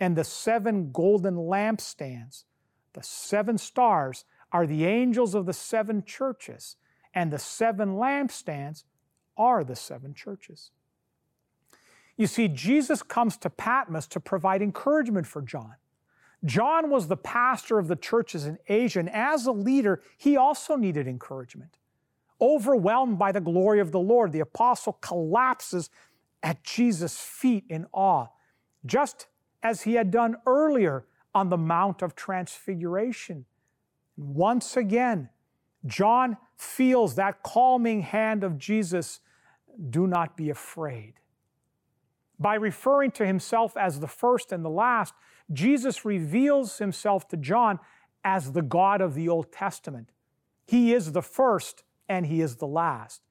and 0.01 0.17
the 0.17 0.25
seven 0.25 0.91
golden 0.93 1.37
lampstands, 1.37 2.45
the 2.93 3.03
seven 3.03 3.59
stars 3.59 4.25
are 4.53 4.67
the 4.67 4.85
angels 4.87 5.35
of 5.35 5.47
the 5.47 5.53
seven 5.53 6.03
churches, 6.05 6.77
and 7.15 7.31
the 7.31 7.39
seven 7.39 7.97
lampstands 7.97 8.85
are 9.37 9.65
the 9.65 9.77
seven 9.77 10.15
churches. 10.15 10.71
You 12.17 12.27
see, 12.27 12.49
Jesus 12.49 13.03
comes 13.03 13.37
to 13.39 13.51
Patmos 13.51 14.07
to 14.09 14.21
provide 14.21 14.63
encouragement 14.63 15.27
for 15.27 15.43
John. 15.43 15.75
John 16.45 16.91
was 16.91 17.09
the 17.09 17.17
pastor 17.17 17.79
of 17.79 17.89
the 17.89 17.97
churches 17.97 18.47
in 18.47 18.59
Asia, 18.69 19.01
and 19.01 19.11
as 19.11 19.47
a 19.47 19.53
leader, 19.53 20.01
he 20.17 20.37
also 20.37 20.77
needed 20.77 21.07
encouragement. 21.07 21.77
Overwhelmed 22.41 23.19
by 23.19 23.33
the 23.33 23.41
glory 23.41 23.81
of 23.81 23.93
the 23.93 24.01
Lord, 24.01 24.33
the 24.33 24.41
apostle 24.41 24.95
collapses 24.95 25.91
at 26.43 26.63
Jesus' 26.63 27.19
feet 27.19 27.65
in 27.69 27.87
awe, 27.93 28.27
just 28.85 29.27
as 29.63 29.83
he 29.83 29.95
had 29.95 30.11
done 30.11 30.37
earlier 30.47 31.07
on 31.35 31.49
the 31.49 31.57
Mount 31.57 32.03
of 32.03 32.15
Transfiguration. 32.15 33.47
Once 34.17 34.77
again, 34.77 35.29
John 35.85 36.37
feels 36.57 37.15
that 37.17 37.43
calming 37.43 38.03
hand 38.03 38.45
of 38.45 38.59
Jesus 38.59 39.21
do 39.91 40.07
not 40.07 40.37
be 40.37 40.51
afraid. 40.51 41.15
By 42.39 42.55
referring 42.55 43.13
to 43.13 43.27
himself 43.27 43.77
as 43.77 44.01
the 44.01 44.09
first 44.09 44.53
and 44.53 44.65
the 44.65 44.71
last, 44.71 45.15
Jesus 45.53 46.05
reveals 46.05 46.79
himself 46.79 47.29
to 47.29 47.37
John 47.37 47.79
as 48.25 48.53
the 48.53 48.63
God 48.63 49.01
of 49.01 49.15
the 49.15 49.29
Old 49.29 49.53
Testament. 49.53 50.11
He 50.67 50.93
is 50.93 51.13
the 51.13 51.23
first 51.23 51.85
and 52.09 52.27
he 52.27 52.41
is 52.41 52.57
the 52.57 52.67
last. 52.67 53.23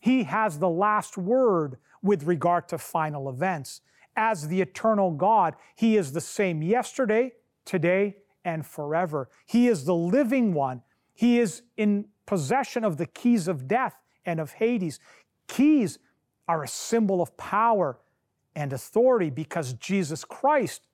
He 0.00 0.24
has 0.24 0.58
the 0.58 0.68
last 0.68 1.18
word 1.18 1.78
with 2.02 2.24
regard 2.24 2.68
to 2.68 2.78
final 2.78 3.28
events. 3.28 3.80
As 4.16 4.48
the 4.48 4.60
eternal 4.60 5.10
God, 5.10 5.54
he 5.74 5.96
is 5.96 6.12
the 6.12 6.20
same 6.20 6.62
yesterday, 6.62 7.32
today, 7.64 8.16
and 8.44 8.64
forever. 8.64 9.28
He 9.44 9.68
is 9.68 9.84
the 9.84 9.94
living 9.94 10.54
one. 10.54 10.82
He 11.12 11.40
is 11.40 11.62
in 11.76 12.06
possession 12.24 12.84
of 12.84 12.96
the 12.96 13.06
keys 13.06 13.48
of 13.48 13.66
death 13.66 13.96
and 14.24 14.38
of 14.38 14.52
Hades. 14.52 15.00
Keys 15.46 15.98
are 16.48 16.62
a 16.62 16.68
symbol 16.68 17.20
of 17.20 17.36
power 17.36 17.98
and 18.54 18.72
authority 18.72 19.30
because 19.30 19.74
Jesus 19.74 20.24
Christ 20.24 20.86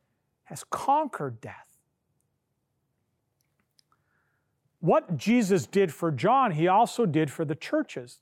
has 0.44 0.64
conquered 0.64 1.40
death. 1.40 1.78
What 4.80 5.16
Jesus 5.16 5.66
did 5.66 5.94
for 5.94 6.10
John, 6.10 6.50
he 6.52 6.66
also 6.66 7.06
did 7.06 7.30
for 7.30 7.44
the 7.44 7.54
churches. 7.54 8.20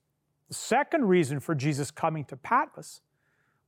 The 0.48 0.54
second 0.54 1.06
reason 1.06 1.40
for 1.40 1.54
Jesus 1.54 1.90
coming 1.90 2.24
to 2.26 2.36
Patmos 2.36 3.00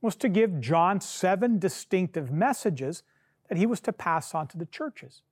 was 0.01 0.15
to 0.17 0.29
give 0.29 0.59
John 0.59 1.01
seven 1.01 1.57
distinctive 1.57 2.29
messages 2.29 3.03
that 3.47 3.57
he 3.57 3.65
was 3.65 3.79
to 3.81 3.93
pass 3.93 4.35
on 4.35 4.47
to 4.49 4.57
the 4.57 4.65
churches. 4.65 5.23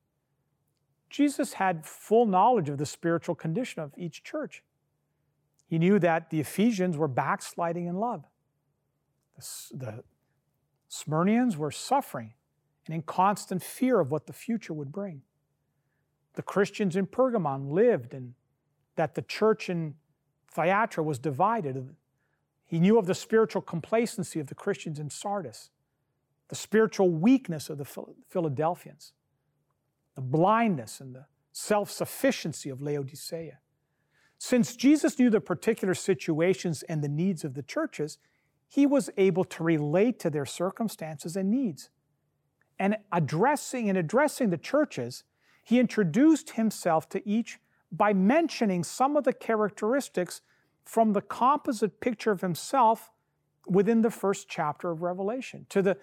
Jesus 1.08 1.52
had 1.52 1.86
full 1.86 2.26
knowledge 2.26 2.68
of 2.68 2.78
the 2.78 2.86
spiritual 2.86 3.34
condition 3.34 3.82
of 3.82 3.92
each 3.96 4.24
church. 4.24 4.62
He 5.72 5.78
knew 5.78 5.98
that 6.00 6.28
the 6.28 6.38
Ephesians 6.38 6.98
were 6.98 7.08
backsliding 7.08 7.86
in 7.86 7.96
love. 7.96 8.26
The, 9.38 9.74
the 9.74 10.04
Smyrnians 10.90 11.56
were 11.56 11.70
suffering 11.70 12.34
and 12.84 12.94
in 12.94 13.00
constant 13.00 13.62
fear 13.62 13.98
of 13.98 14.10
what 14.10 14.26
the 14.26 14.34
future 14.34 14.74
would 14.74 14.92
bring 14.92 15.22
the 16.34 16.42
Christians 16.42 16.94
in 16.94 17.06
Pergamon 17.06 17.70
lived 17.70 18.12
and 18.12 18.34
that 18.96 19.14
the 19.14 19.22
church 19.22 19.70
in 19.70 19.94
Thyatira 20.50 21.02
was 21.02 21.18
divided. 21.18 21.96
He 22.66 22.78
knew 22.78 22.98
of 22.98 23.06
the 23.06 23.14
spiritual 23.14 23.62
complacency 23.62 24.40
of 24.40 24.48
the 24.48 24.54
Christians 24.54 24.98
in 24.98 25.08
Sardis, 25.08 25.70
the 26.48 26.54
spiritual 26.54 27.08
weakness 27.08 27.70
of 27.70 27.78
the 27.78 27.86
Philadelphians, 28.28 29.14
the 30.16 30.20
blindness 30.20 31.00
and 31.00 31.14
the 31.14 31.24
self 31.50 31.90
sufficiency 31.90 32.68
of 32.68 32.82
Laodicea. 32.82 33.58
Since 34.44 34.74
Jesus 34.74 35.20
knew 35.20 35.30
the 35.30 35.40
particular 35.40 35.94
situations 35.94 36.82
and 36.88 37.00
the 37.00 37.08
needs 37.08 37.44
of 37.44 37.54
the 37.54 37.62
churches, 37.62 38.18
he 38.66 38.86
was 38.86 39.08
able 39.16 39.44
to 39.44 39.62
relate 39.62 40.18
to 40.18 40.30
their 40.30 40.46
circumstances 40.46 41.36
and 41.36 41.48
needs. 41.48 41.90
And 42.76 42.96
addressing 43.12 43.88
and 43.88 43.96
addressing 43.96 44.50
the 44.50 44.58
churches, 44.58 45.22
he 45.62 45.78
introduced 45.78 46.50
himself 46.50 47.08
to 47.10 47.26
each 47.26 47.60
by 47.92 48.12
mentioning 48.12 48.82
some 48.82 49.16
of 49.16 49.22
the 49.22 49.32
characteristics 49.32 50.40
from 50.84 51.12
the 51.12 51.22
composite 51.22 52.00
picture 52.00 52.32
of 52.32 52.40
himself 52.40 53.12
within 53.68 54.02
the 54.02 54.10
first 54.10 54.48
chapter 54.48 54.90
of 54.90 55.02
Revelation. 55.02 55.66
To 55.68 55.82
the 55.82 55.96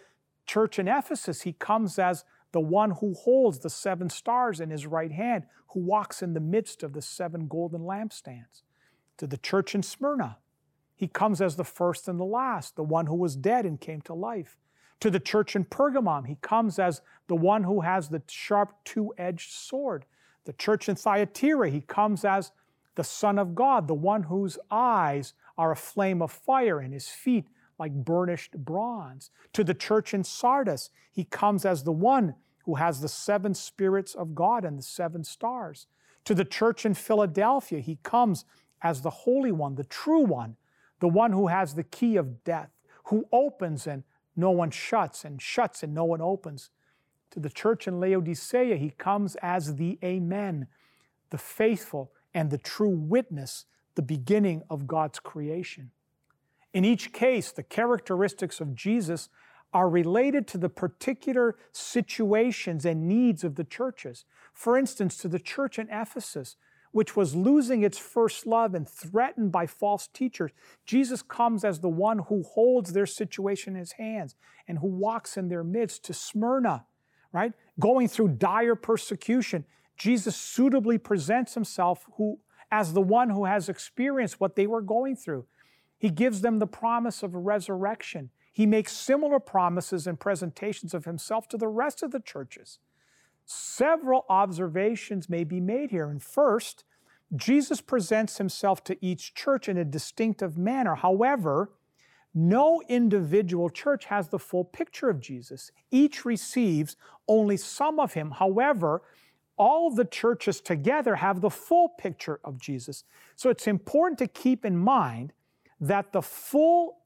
church 0.45 0.79
in 0.79 0.87
Ephesus, 0.87 1.41
he 1.41 1.51
comes 1.51 1.99
as 1.99 2.23
the 2.51 2.59
one 2.59 2.91
who 2.91 3.13
holds 3.13 3.59
the 3.59 3.69
seven 3.69 4.09
stars 4.09 4.59
in 4.59 4.69
his 4.69 4.85
right 4.85 5.11
hand, 5.11 5.45
who 5.69 5.79
walks 5.79 6.21
in 6.21 6.33
the 6.33 6.39
midst 6.39 6.83
of 6.83 6.93
the 6.93 7.01
seven 7.01 7.47
golden 7.47 7.81
lampstands. 7.81 8.63
To 9.17 9.27
the 9.27 9.37
church 9.37 9.75
in 9.75 9.83
Smyrna, 9.83 10.37
he 10.95 11.07
comes 11.07 11.41
as 11.41 11.55
the 11.55 11.63
first 11.63 12.07
and 12.07 12.19
the 12.19 12.25
last, 12.25 12.75
the 12.75 12.83
one 12.83 13.05
who 13.05 13.15
was 13.15 13.35
dead 13.35 13.65
and 13.65 13.79
came 13.79 14.01
to 14.01 14.13
life. 14.13 14.57
To 15.01 15.09
the 15.09 15.19
church 15.19 15.55
in 15.55 15.65
Pergamum, 15.65 16.27
he 16.27 16.35
comes 16.41 16.77
as 16.79 17.01
the 17.27 17.35
one 17.35 17.63
who 17.63 17.81
has 17.81 18.09
the 18.09 18.21
sharp 18.27 18.73
two 18.83 19.13
edged 19.17 19.51
sword. 19.51 20.05
The 20.45 20.53
church 20.53 20.89
in 20.89 20.95
Thyatira, 20.95 21.69
he 21.69 21.81
comes 21.81 22.25
as 22.25 22.51
the 22.95 23.03
Son 23.03 23.39
of 23.39 23.55
God, 23.55 23.87
the 23.87 23.93
one 23.93 24.23
whose 24.23 24.57
eyes 24.69 25.33
are 25.57 25.71
a 25.71 25.75
flame 25.75 26.21
of 26.21 26.31
fire 26.31 26.79
and 26.79 26.93
his 26.93 27.07
feet 27.07 27.47
like 27.79 27.93
burnished 27.93 28.57
bronze. 28.57 29.31
To 29.53 29.63
the 29.63 29.73
church 29.73 30.13
in 30.13 30.23
Sardis, 30.23 30.89
he 31.11 31.23
comes 31.23 31.65
as 31.65 31.83
the 31.83 31.91
one 31.91 32.35
who 32.65 32.75
has 32.75 33.01
the 33.01 33.07
seven 33.07 33.53
spirits 33.53 34.13
of 34.13 34.35
God 34.35 34.65
and 34.65 34.77
the 34.77 34.83
seven 34.83 35.23
stars. 35.23 35.87
To 36.25 36.35
the 36.35 36.45
church 36.45 36.85
in 36.85 36.93
Philadelphia, 36.93 37.79
he 37.79 37.97
comes 38.03 38.45
as 38.81 39.01
the 39.01 39.09
Holy 39.09 39.51
One, 39.51 39.75
the 39.75 39.83
true 39.83 40.23
one, 40.23 40.57
the 40.99 41.07
one 41.07 41.31
who 41.31 41.47
has 41.47 41.73
the 41.73 41.83
key 41.83 42.17
of 42.17 42.43
death, 42.43 42.69
who 43.05 43.25
opens 43.31 43.87
and 43.87 44.03
no 44.35 44.51
one 44.51 44.71
shuts, 44.71 45.25
and 45.25 45.41
shuts 45.41 45.83
and 45.83 45.93
no 45.93 46.05
one 46.05 46.21
opens. 46.21 46.69
To 47.31 47.39
the 47.39 47.49
church 47.49 47.87
in 47.87 47.99
Laodicea, 47.99 48.75
he 48.75 48.91
comes 48.91 49.35
as 49.41 49.75
the 49.75 49.99
Amen, 50.03 50.67
the 51.29 51.37
faithful 51.37 52.11
and 52.33 52.49
the 52.49 52.57
true 52.57 52.89
witness, 52.89 53.65
the 53.95 54.01
beginning 54.01 54.63
of 54.69 54.87
God's 54.87 55.19
creation. 55.19 55.91
In 56.73 56.85
each 56.85 57.11
case, 57.11 57.51
the 57.51 57.63
characteristics 57.63 58.61
of 58.61 58.75
Jesus 58.75 59.29
are 59.73 59.89
related 59.89 60.47
to 60.47 60.57
the 60.57 60.69
particular 60.69 61.55
situations 61.71 62.85
and 62.85 63.07
needs 63.07 63.43
of 63.43 63.55
the 63.55 63.63
churches. 63.63 64.25
For 64.53 64.77
instance, 64.77 65.17
to 65.17 65.27
the 65.27 65.39
church 65.39 65.77
in 65.77 65.87
Ephesus, 65.91 66.57
which 66.91 67.15
was 67.15 67.35
losing 67.35 67.83
its 67.83 67.99
first 67.99 68.47
love 68.47 68.73
and 68.73 68.87
threatened 68.89 69.51
by 69.51 69.67
false 69.67 70.07
teachers, 70.07 70.51
Jesus 70.85 71.21
comes 71.21 71.63
as 71.63 71.79
the 71.79 71.89
one 71.89 72.19
who 72.19 72.43
holds 72.43 72.93
their 72.93 73.05
situation 73.05 73.73
in 73.73 73.79
his 73.79 73.93
hands 73.93 74.35
and 74.67 74.79
who 74.79 74.87
walks 74.87 75.37
in 75.37 75.49
their 75.49 75.63
midst 75.63 76.03
to 76.05 76.13
Smyrna, 76.13 76.85
right? 77.31 77.53
Going 77.79 78.07
through 78.07 78.29
dire 78.29 78.75
persecution. 78.75 79.65
Jesus 79.97 80.35
suitably 80.35 80.97
presents 80.97 81.53
himself 81.53 82.07
who, 82.17 82.39
as 82.71 82.93
the 82.93 83.01
one 83.01 83.29
who 83.29 83.45
has 83.45 83.69
experienced 83.69 84.39
what 84.39 84.55
they 84.55 84.65
were 84.65 84.81
going 84.81 85.15
through. 85.15 85.45
He 85.99 86.09
gives 86.09 86.41
them 86.41 86.57
the 86.57 86.67
promise 86.67 87.21
of 87.21 87.35
a 87.35 87.39
resurrection. 87.39 88.31
He 88.51 88.65
makes 88.65 88.93
similar 88.93 89.39
promises 89.39 90.07
and 90.07 90.19
presentations 90.19 90.93
of 90.93 91.05
himself 91.05 91.47
to 91.49 91.57
the 91.57 91.67
rest 91.67 92.01
of 92.01 92.11
the 92.11 92.21
churches. 92.21 92.79
Several 93.45 94.25
observations 94.29 95.29
may 95.29 95.43
be 95.43 95.59
made 95.59 95.91
here. 95.91 96.09
And 96.09 96.23
first, 96.23 96.85
Jesus 97.35 97.81
presents 97.81 98.37
himself 98.37 98.83
to 98.85 98.97
each 99.05 99.33
church 99.33 99.67
in 99.67 99.77
a 99.77 99.85
distinctive 99.85 100.57
manner. 100.57 100.95
However, 100.95 101.71
no 102.33 102.81
individual 102.87 103.69
church 103.69 104.05
has 104.05 104.29
the 104.29 104.39
full 104.39 104.63
picture 104.63 105.09
of 105.09 105.19
Jesus. 105.19 105.71
Each 105.91 106.25
receives 106.25 106.95
only 107.27 107.57
some 107.57 107.99
of 107.99 108.13
him. 108.13 108.31
However, 108.31 109.01
all 109.57 109.91
the 109.91 110.05
churches 110.05 110.61
together 110.61 111.15
have 111.15 111.41
the 111.41 111.49
full 111.49 111.89
picture 111.89 112.39
of 112.43 112.59
Jesus. 112.59 113.03
So 113.35 113.49
it's 113.49 113.67
important 113.67 114.17
to 114.19 114.27
keep 114.27 114.63
in 114.63 114.77
mind 114.77 115.33
that 115.81 116.11
the 116.11 116.21
full 116.21 116.97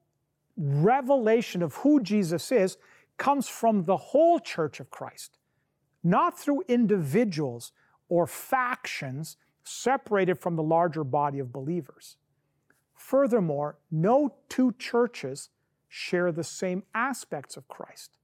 revelation 0.57 1.61
of 1.61 1.75
who 1.75 2.01
Jesus 2.01 2.51
is 2.51 2.77
comes 3.17 3.47
from 3.47 3.85
the 3.85 3.97
whole 3.97 4.39
church 4.39 4.79
of 4.79 4.89
Christ 4.89 5.37
not 6.03 6.37
through 6.37 6.63
individuals 6.67 7.71
or 8.09 8.27
factions 8.27 9.37
separated 9.63 10.37
from 10.37 10.55
the 10.55 10.63
larger 10.63 11.03
body 11.03 11.39
of 11.39 11.53
believers. 11.53 12.17
Furthermore, 12.93 13.77
no 13.89 14.35
two 14.49 14.73
churches 14.77 15.49
share 15.87 16.31
the 16.31 16.43
same 16.43 16.83
aspects 16.93 17.55
of 17.55 17.67
Christ. 17.67 18.17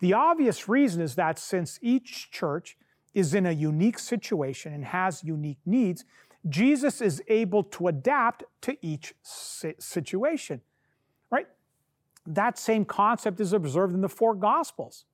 The 0.00 0.12
obvious 0.12 0.68
reason 0.68 1.00
is 1.00 1.14
that 1.14 1.38
since 1.38 1.78
each 1.80 2.30
church 2.30 2.76
is 3.14 3.32
in 3.32 3.46
a 3.46 3.52
unique 3.52 3.98
situation 3.98 4.74
and 4.74 4.84
has 4.84 5.24
unique 5.24 5.60
needs, 5.64 6.04
Jesus 6.48 7.00
is 7.00 7.22
able 7.28 7.62
to 7.64 7.88
adapt 7.88 8.44
to 8.62 8.76
each 8.82 9.14
situation. 9.22 10.60
Right? 11.30 11.46
That 12.26 12.58
same 12.58 12.84
concept 12.84 13.40
is 13.40 13.52
observed 13.52 13.94
in 13.94 14.00
the 14.00 14.08
four 14.08 14.34
gospels. 14.34 15.04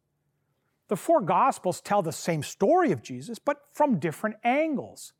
The 0.90 0.96
four 0.96 1.20
Gospels 1.20 1.80
tell 1.80 2.02
the 2.02 2.10
same 2.10 2.42
story 2.42 2.90
of 2.90 3.00
Jesus, 3.00 3.38
but 3.38 3.62
from 3.70 4.00
different 4.00 4.34
angles. 4.42 5.12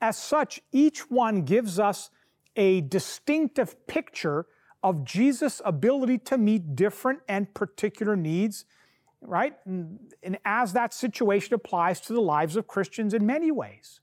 As 0.00 0.16
such, 0.16 0.62
each 0.72 1.10
one 1.10 1.42
gives 1.42 1.78
us 1.78 2.08
a 2.56 2.80
distinctive 2.80 3.86
picture 3.86 4.46
of 4.82 5.04
Jesus' 5.04 5.60
ability 5.62 6.16
to 6.18 6.38
meet 6.38 6.74
different 6.74 7.20
and 7.28 7.52
particular 7.52 8.16
needs, 8.16 8.64
right? 9.20 9.58
And, 9.66 9.98
and, 10.22 10.38
as 10.46 10.72
that 10.72 10.94
situation 10.94 11.52
applies 11.52 12.00
to 12.00 12.14
the 12.14 12.22
lives 12.22 12.56
of 12.56 12.66
Christians 12.66 13.12
in 13.12 13.26
many 13.26 13.50
ways. 13.50 14.00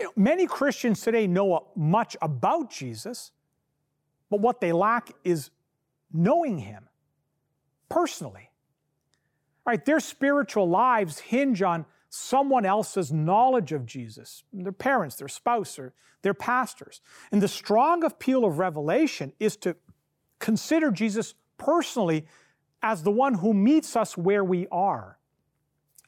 You 0.00 0.06
know, 0.06 0.12
many 0.16 0.46
Christians 0.46 1.02
today 1.02 1.26
know 1.26 1.66
much 1.76 2.16
about 2.22 2.70
Jesus, 2.70 3.32
but 4.30 4.40
what 4.40 4.60
they 4.60 4.72
lack 4.72 5.12
is 5.24 5.50
knowing 6.12 6.58
Him 6.58 6.88
personally. 7.90 8.50
Right? 9.66 9.84
Their 9.84 10.00
spiritual 10.00 10.68
lives 10.68 11.18
hinge 11.18 11.60
on 11.60 11.84
someone 12.08 12.64
else's 12.64 13.12
knowledge 13.12 13.72
of 13.72 13.86
Jesus, 13.86 14.42
their 14.52 14.72
parents, 14.72 15.16
their 15.16 15.28
spouse, 15.28 15.78
or 15.78 15.92
their 16.22 16.34
pastors. 16.34 17.00
And 17.30 17.40
the 17.42 17.46
strong 17.46 18.02
appeal 18.02 18.44
of 18.44 18.58
revelation 18.58 19.32
is 19.38 19.56
to 19.58 19.76
consider 20.38 20.90
Jesus 20.90 21.34
personally 21.58 22.26
as 22.82 23.02
the 23.02 23.10
one 23.10 23.34
who 23.34 23.52
meets 23.52 23.94
us 23.94 24.16
where 24.16 24.42
we 24.42 24.66
are. 24.72 25.18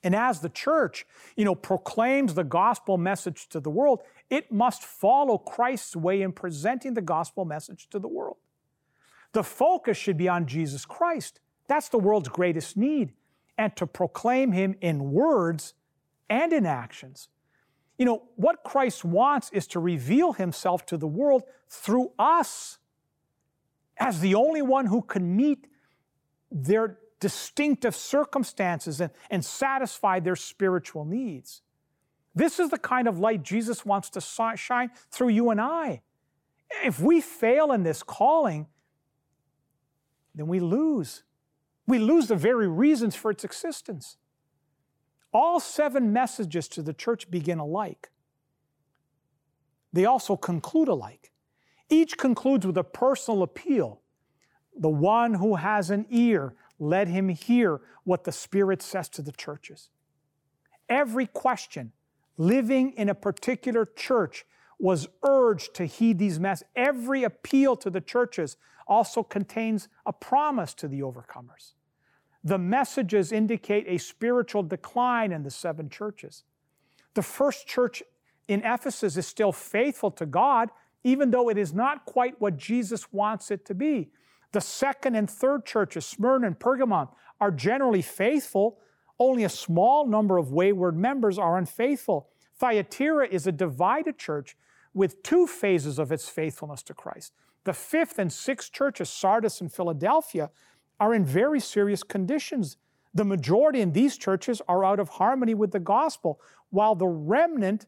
And 0.05 0.17
as 0.17 0.41
the 0.41 0.49
church, 0.49 1.07
you 1.37 1.45
know, 1.45 1.55
proclaims 1.55 2.35
the 2.35 2.45
gospel 2.45 2.99
message 2.99 3.49
to 3.51 3.61
the 3.61 3.71
world, 3.71 4.01
it 4.31 4.51
must 4.51 4.83
follow 4.83 5.39
Christ's 5.39 5.95
way 5.95 6.23
in 6.23 6.33
presenting 6.33 6.95
the 6.95 7.03
gospel 7.03 7.45
message 7.45 7.89
to 7.91 7.99
the 7.99 8.09
world. 8.09 8.37
The 9.33 9.45
focus 9.45 9.97
should 9.97 10.17
be 10.17 10.29
on 10.29 10.47
Jesus 10.47 10.85
Christ. 10.85 11.41
That's 11.69 11.89
the 11.89 11.99
world's 11.99 12.29
greatest 12.29 12.77
need. 12.77 13.13
And 13.57 13.75
to 13.77 13.87
proclaim 13.87 14.53
Him 14.53 14.75
in 14.81 15.13
words 15.13 15.75
and 16.29 16.53
in 16.53 16.67
actions. 16.67 17.29
You 17.99 18.07
know, 18.07 18.23
what 18.37 18.65
Christ 18.65 19.05
wants 19.05 19.51
is 19.53 19.67
to 19.69 19.79
reveal 19.81 20.33
Himself 20.33 20.85
to 20.87 20.97
the 20.97 21.07
world 21.07 21.43
through 21.69 22.13
us 22.19 22.79
as 23.99 24.21
the 24.21 24.35
only 24.35 24.63
one 24.63 24.87
who 24.87 25.03
can 25.03 25.37
meet 25.37 25.69
their 26.51 26.99
distinctive 27.23 27.95
circumstances 27.95 29.01
and, 29.01 29.13
and 29.31 29.45
satisfy 29.45 30.19
their 30.19 30.35
spiritual 30.35 31.05
needs. 31.05 31.63
This 32.35 32.59
is 32.59 32.71
the 32.71 32.79
kind 32.79 33.07
of 33.07 33.21
light 33.21 33.45
Jesus 33.45 33.87
wants 33.87 34.11
to 34.11 34.21
shine 34.57 34.91
through 35.13 35.29
you 35.29 35.51
and 35.51 35.61
I. 35.61 36.03
If 36.85 36.99
we 36.99 37.21
fail 37.21 37.71
in 37.71 37.85
this 37.85 38.03
calling, 38.03 38.67
then 40.35 40.49
we 40.49 40.59
lose. 40.59 41.23
We 41.87 42.01
lose 42.01 42.27
the 42.27 42.35
very 42.35 42.67
reasons 42.67 43.15
for 43.15 43.31
its 43.31 43.45
existence. 43.45 44.17
All 45.33 45.61
seven 45.61 46.13
messages 46.13 46.67
to 46.69 46.83
the 46.83 46.93
church 46.93 47.31
begin 47.31 47.61
alike. 47.61 48.11
They 49.93 50.07
also 50.07 50.37
conclude 50.37 50.89
alike. 50.89 51.31
Each 51.89 52.19
concludes 52.19 52.67
with 52.67 52.79
a 52.79 52.85
personal 52.85 53.45
appeal. 53.45 54.01
The 54.77 54.89
one 54.89 55.35
who 55.35 55.57
has 55.57 55.91
an 55.91 56.07
ear, 56.11 56.55
let 56.79 57.09
him 57.09 57.29
hear 57.29 57.81
what 58.05 58.25
the 58.25 58.33
Spirit 58.33 58.83
says 58.83 59.09
to 59.11 59.23
the 59.23 59.33
churches. 59.33 59.91
Every 60.89 61.27
question 61.27 61.93
living 62.37 62.93
in 62.93 63.09
a 63.09 63.15
particular 63.15 63.87
church 63.97 64.45
was 64.79 65.07
urged 65.23 65.75
to 65.75 65.87
heed 65.87 66.19
these 66.19 66.41
messages. 66.41 66.69
Every 66.75 67.23
appeal 67.23 67.77
to 67.77 67.91
the 67.91 68.01
churches 68.01 68.57
also 68.87 69.23
contains 69.23 69.89
a 70.05 70.13
promise 70.13 70.75
to 70.75 70.89
the 70.89 71.01
overcomers. 71.01 71.75
The 72.45 72.59
messages 72.59 73.31
indicate 73.31 73.87
a 73.87 73.99
spiritual 73.99 74.65
decline 74.65 75.31
in 75.31 75.45
the 75.45 75.51
seven 75.51 75.89
churches. 75.89 76.43
The 77.15 77.23
first 77.23 77.67
church 77.69 78.03
in 78.49 78.63
Ephesus 78.65 79.17
is 79.17 79.27
still 79.27 79.53
faithful 79.53 80.11
to 80.13 80.27
God, 80.27 80.71
even 81.05 81.31
though 81.31 81.49
it 81.49 81.59
is 81.59 81.73
not 81.73 82.05
quite 82.05 82.41
what 82.41 82.57
Jesus 82.57 83.13
wants 83.13 83.51
it 83.51 83.65
to 83.67 83.75
be. 83.75 84.11
The 84.53 84.61
second 84.61 85.15
and 85.15 85.29
third 85.29 85.65
churches, 85.65 86.07
Smyrna 86.07 86.47
and 86.47 86.59
Pergamon, 86.59 87.09
are 87.41 87.51
generally 87.51 88.03
faithful. 88.03 88.79
Only 89.19 89.45
a 89.45 89.49
small 89.49 90.07
number 90.07 90.39
of 90.39 90.53
wayward 90.53 90.97
members 90.97 91.39
are 91.39 91.59
unfaithful. 91.59 92.29
Thyatira 92.59 93.29
is 93.29 93.47
a 93.47 93.53
divided 93.53 94.19
church 94.19 94.57
with 94.95 95.23
two 95.23 95.47
phases 95.47 95.99
of 95.99 96.13
its 96.13 96.29
faithfulness 96.29 96.83
to 96.85 96.95
Christ. 96.95 97.33
The 97.65 97.73
fifth 97.73 98.19
and 98.19 98.33
sixth 98.33 98.73
churches, 98.73 99.09
Sardis 99.09 99.61
and 99.61 99.73
Philadelphia, 99.73 100.51
are 101.01 101.15
in 101.15 101.25
very 101.25 101.61
serious 101.61 102.03
conditions. 102.03 102.77
The 103.15 103.25
majority 103.25 103.81
in 103.81 103.93
these 103.93 104.17
churches 104.17 104.61
are 104.69 104.85
out 104.85 105.01
of 105.01 105.09
harmony 105.09 105.55
with 105.55 105.73
the 105.73 105.81
gospel, 105.81 106.41
while 106.71 106.95
the 106.95 107.07
remnant 107.07 107.87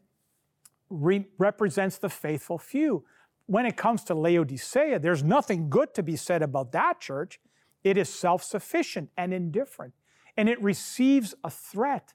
re- 0.89 1.27
represents 1.37 1.97
the 1.97 2.09
faithful 2.09 2.57
few. 2.57 3.05
When 3.47 3.65
it 3.65 3.77
comes 3.77 4.03
to 4.05 4.15
Laodicea, 4.15 4.99
there's 4.99 5.23
nothing 5.23 5.69
good 5.69 5.93
to 5.93 6.03
be 6.03 6.15
said 6.15 6.41
about 6.41 6.71
that 6.71 6.99
church. 6.99 7.39
It 7.83 7.97
is 7.97 8.09
self 8.09 8.43
sufficient 8.43 9.11
and 9.15 9.33
indifferent, 9.33 9.93
and 10.35 10.49
it 10.49 10.61
receives 10.61 11.35
a 11.43 11.49
threat. 11.49 12.13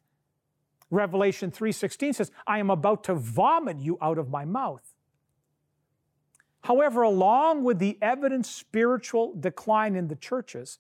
Revelation 0.90 1.52
3:16 1.52 2.14
says, 2.14 2.32
"I 2.46 2.58
am 2.58 2.68
about 2.68 3.04
to 3.04 3.14
vomit 3.14 3.78
you 3.78 3.96
out 4.00 4.18
of 4.18 4.28
my 4.28 4.44
mouth." 4.44 4.94
However, 6.62 7.02
along 7.02 7.62
with 7.62 7.78
the 7.78 7.96
evident 8.02 8.44
spiritual 8.44 9.34
decline 9.34 9.94
in 9.94 10.08
the 10.08 10.16
churches, 10.16 10.78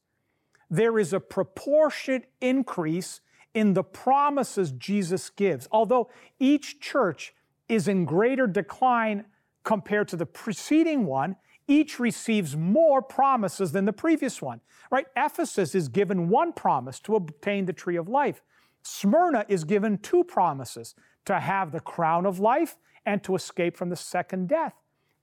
there 0.68 0.98
is 0.98 1.12
a 1.12 1.20
proportionate 1.20 2.30
increase 2.40 3.20
in 3.54 3.74
the 3.74 3.84
promises 3.84 4.72
Jesus 4.72 5.30
gives. 5.30 5.68
Although 5.70 6.10
each 6.38 6.80
church 6.80 7.34
is 7.68 7.88
in 7.88 8.04
greater 8.04 8.46
decline 8.46 9.26
compared 9.64 10.08
to 10.08 10.16
the 10.16 10.26
preceding 10.26 11.06
one, 11.06 11.36
each 11.68 12.00
receives 12.00 12.56
more 12.56 13.00
promises 13.00 13.72
than 13.72 13.84
the 13.84 13.92
previous 13.92 14.42
one. 14.42 14.60
Right? 14.90 15.06
Ephesus 15.16 15.74
is 15.74 15.88
given 15.88 16.28
one 16.28 16.52
promise 16.52 16.98
to 17.00 17.14
obtain 17.14 17.66
the 17.66 17.72
tree 17.72 17.96
of 17.96 18.08
life. 18.08 18.42
Smyrna 18.82 19.44
is 19.48 19.64
given 19.64 19.98
two 19.98 20.24
promises 20.24 20.94
to 21.26 21.38
have 21.38 21.70
the 21.70 21.80
crown 21.80 22.26
of 22.26 22.40
life 22.40 22.76
and 23.06 23.22
to 23.22 23.34
escape 23.34 23.76
from 23.76 23.88
the 23.88 23.96
second 23.96 24.48
death. 24.48 24.74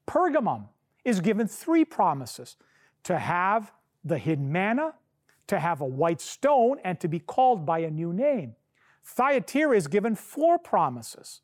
Pergamum 0.07 0.69
is 1.03 1.19
given 1.19 1.47
three 1.47 1.83
promises 1.83 2.55
to 3.03 3.17
have 3.17 3.71
the 4.03 4.17
hidden 4.17 4.51
manna, 4.51 4.93
to 5.47 5.59
have 5.59 5.81
a 5.81 5.85
white 5.85 6.21
stone, 6.21 6.77
and 6.83 6.99
to 6.99 7.07
be 7.07 7.19
called 7.19 7.65
by 7.65 7.79
a 7.79 7.89
new 7.89 8.13
name. 8.13 8.55
Thyatira 9.03 9.75
is 9.75 9.87
given 9.87 10.15
four 10.15 10.59
promises 10.59 11.41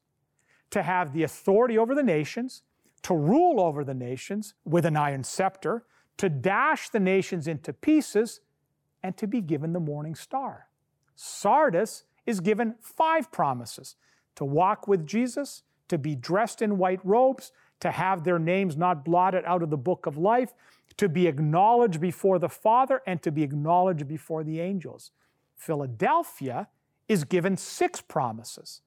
to 0.69 0.83
have 0.83 1.13
the 1.13 1.23
authority 1.23 1.77
over 1.77 1.95
the 1.95 2.03
nations, 2.03 2.63
to 3.03 3.15
rule 3.15 3.59
over 3.59 3.83
the 3.83 3.93
nations 3.93 4.53
with 4.65 4.85
an 4.85 4.97
iron 4.97 5.23
scepter, 5.23 5.85
to 6.17 6.29
dash 6.29 6.89
the 6.89 6.99
nations 6.99 7.47
into 7.47 7.73
pieces, 7.73 8.41
and 9.01 9.17
to 9.17 9.27
be 9.27 9.41
given 9.41 9.73
the 9.73 9.79
morning 9.79 10.15
star. 10.15 10.67
Sardis 11.15 12.05
is 12.25 12.39
given 12.39 12.75
five 12.79 13.31
promises 13.31 13.95
to 14.35 14.45
walk 14.45 14.87
with 14.87 15.05
Jesus, 15.05 15.63
to 15.89 15.97
be 15.97 16.15
dressed 16.15 16.61
in 16.61 16.77
white 16.77 17.01
robes, 17.03 17.51
to 17.81 17.91
have 17.91 18.23
their 18.23 18.39
names 18.39 18.77
not 18.77 19.03
blotted 19.03 19.43
out 19.45 19.61
of 19.61 19.69
the 19.69 19.77
book 19.77 20.05
of 20.05 20.17
life, 20.17 20.53
to 20.95 21.09
be 21.09 21.27
acknowledged 21.27 21.99
before 21.99 22.39
the 22.39 22.49
Father, 22.49 23.01
and 23.05 23.21
to 23.21 23.31
be 23.31 23.43
acknowledged 23.43 24.07
before 24.07 24.43
the 24.43 24.59
angels. 24.59 25.11
Philadelphia 25.55 26.69
is 27.07 27.25
given 27.25 27.57
six 27.57 27.99
promises 27.99 28.81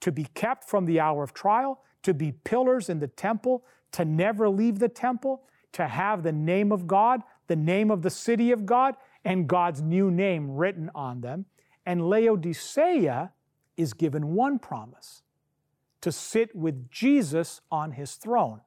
to 0.00 0.12
be 0.12 0.24
kept 0.34 0.64
from 0.64 0.84
the 0.84 1.00
hour 1.00 1.22
of 1.22 1.34
trial, 1.34 1.80
to 2.02 2.14
be 2.14 2.32
pillars 2.32 2.88
in 2.88 2.98
the 2.98 3.08
temple, 3.08 3.64
to 3.92 4.04
never 4.04 4.48
leave 4.48 4.78
the 4.78 4.88
temple, 4.88 5.42
to 5.72 5.86
have 5.86 6.22
the 6.22 6.32
name 6.32 6.72
of 6.72 6.86
God, 6.86 7.22
the 7.46 7.56
name 7.56 7.90
of 7.90 8.02
the 8.02 8.10
city 8.10 8.52
of 8.52 8.66
God, 8.66 8.94
and 9.24 9.48
God's 9.48 9.82
new 9.82 10.10
name 10.10 10.50
written 10.56 10.90
on 10.94 11.20
them. 11.20 11.46
And 11.84 12.08
Laodicea 12.08 13.32
is 13.76 13.92
given 13.94 14.34
one 14.34 14.58
promise 14.58 15.22
to 16.00 16.12
sit 16.12 16.54
with 16.54 16.90
Jesus 16.90 17.60
on 17.70 17.92
his 17.92 18.14
throne. 18.14 18.60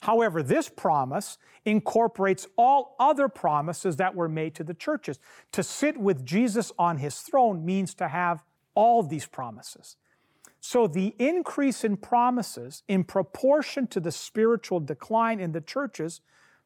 However, 0.00 0.42
this 0.42 0.68
promise 0.68 1.38
incorporates 1.64 2.46
all 2.56 2.96
other 2.98 3.28
promises 3.28 3.96
that 3.96 4.14
were 4.14 4.28
made 4.28 4.54
to 4.56 4.64
the 4.64 4.74
churches. 4.74 5.18
To 5.52 5.62
sit 5.62 5.96
with 5.96 6.24
Jesus 6.24 6.70
on 6.78 6.98
his 6.98 7.18
throne 7.20 7.64
means 7.64 7.94
to 7.94 8.08
have 8.08 8.44
all 8.74 9.02
these 9.02 9.26
promises. 9.26 9.96
So 10.68 10.88
the 10.88 11.14
increase 11.20 11.84
in 11.84 11.96
promises 11.96 12.82
in 12.88 13.04
proportion 13.04 13.86
to 13.86 14.00
the 14.00 14.10
spiritual 14.10 14.80
decline 14.80 15.38
in 15.38 15.52
the 15.52 15.60
churches 15.60 16.22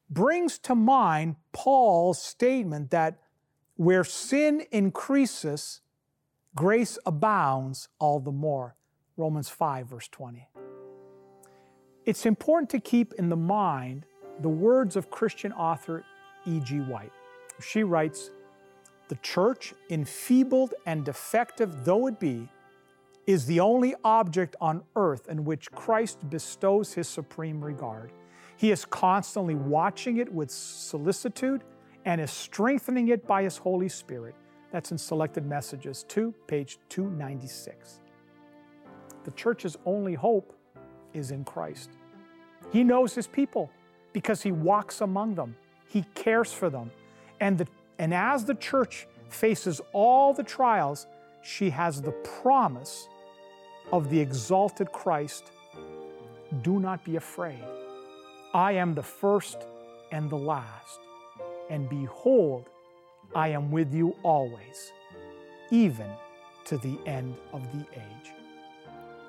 brings 0.08 0.58
to 0.60 0.74
mind 0.74 1.36
Paul's 1.52 2.18
statement 2.18 2.92
that 2.92 3.18
where 3.76 4.02
sin 4.02 4.62
increases, 4.72 5.82
grace 6.54 6.98
abounds 7.04 7.90
all 7.98 8.20
the 8.20 8.32
more. 8.32 8.74
Romans 9.18 9.50
5, 9.50 9.88
verse 9.88 10.08
20. 10.08 10.48
It's 12.06 12.24
important 12.24 12.70
to 12.70 12.80
keep 12.80 13.12
in 13.18 13.28
the 13.28 13.36
mind 13.36 14.06
the 14.40 14.48
words 14.48 14.96
of 14.96 15.10
Christian 15.10 15.52
author 15.52 16.06
E.G. 16.46 16.78
White. 16.78 17.12
She 17.60 17.82
writes, 17.82 18.30
The 19.08 19.16
church, 19.16 19.74
enfeebled 19.90 20.72
and 20.86 21.04
defective 21.04 21.84
though 21.84 22.06
it 22.06 22.18
be, 22.18 22.48
is 23.26 23.46
the 23.46 23.60
only 23.60 23.94
object 24.04 24.56
on 24.60 24.82
earth 24.96 25.28
in 25.28 25.44
which 25.44 25.70
Christ 25.72 26.28
bestows 26.28 26.94
his 26.94 27.08
supreme 27.08 27.62
regard. 27.62 28.12
He 28.56 28.70
is 28.70 28.84
constantly 28.84 29.54
watching 29.54 30.18
it 30.18 30.32
with 30.32 30.50
solicitude 30.50 31.64
and 32.04 32.20
is 32.20 32.30
strengthening 32.30 33.08
it 33.08 33.26
by 33.26 33.42
his 33.42 33.56
Holy 33.56 33.88
Spirit. 33.88 34.34
That's 34.70 34.92
in 34.92 34.98
Selected 34.98 35.46
Messages 35.46 36.04
2, 36.08 36.34
page 36.46 36.78
296. 36.88 38.00
The 39.24 39.30
church's 39.32 39.76
only 39.84 40.14
hope 40.14 40.54
is 41.12 41.30
in 41.30 41.44
Christ. 41.44 41.90
He 42.72 42.84
knows 42.84 43.14
his 43.14 43.26
people 43.26 43.70
because 44.12 44.42
he 44.42 44.52
walks 44.52 45.00
among 45.00 45.34
them, 45.34 45.56
he 45.88 46.04
cares 46.14 46.52
for 46.52 46.70
them. 46.70 46.90
And, 47.40 47.58
the, 47.58 47.66
and 47.98 48.12
as 48.12 48.44
the 48.44 48.54
church 48.54 49.06
faces 49.28 49.80
all 49.92 50.32
the 50.32 50.42
trials, 50.42 51.06
she 51.42 51.70
has 51.70 52.02
the 52.02 52.12
promise 52.12 53.08
of 53.92 54.10
the 54.10 54.20
exalted 54.20 54.92
Christ 54.92 55.52
do 56.62 56.80
not 56.80 57.04
be 57.04 57.16
afraid. 57.16 57.64
I 58.52 58.72
am 58.72 58.94
the 58.94 59.02
first 59.02 59.58
and 60.10 60.28
the 60.28 60.36
last. 60.36 60.98
And 61.68 61.88
behold, 61.88 62.68
I 63.34 63.48
am 63.48 63.70
with 63.70 63.94
you 63.94 64.16
always, 64.22 64.92
even 65.70 66.10
to 66.64 66.78
the 66.78 66.98
end 67.06 67.36
of 67.52 67.62
the 67.72 67.86
age. 67.94 68.32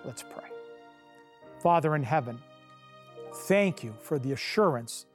Let's 0.03 0.23
pray. 0.23 0.49
Father 1.59 1.95
in 1.95 2.01
heaven, 2.01 2.39
thank 3.47 3.83
you 3.83 3.93
for 4.01 4.17
the 4.17 4.31
assurance 4.31 5.05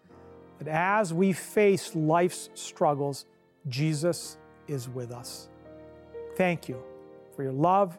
that 0.59 0.69
as 0.69 1.13
we 1.13 1.33
face 1.33 1.97
life's 1.97 2.49
struggles, 2.55 3.27
Jesus 3.69 4.39
is 4.69 4.89
with 4.89 5.11
us. 5.11 5.49
Thank 6.37 6.69
you 6.69 6.83
for 7.35 7.43
your 7.43 7.53
love, 7.53 7.99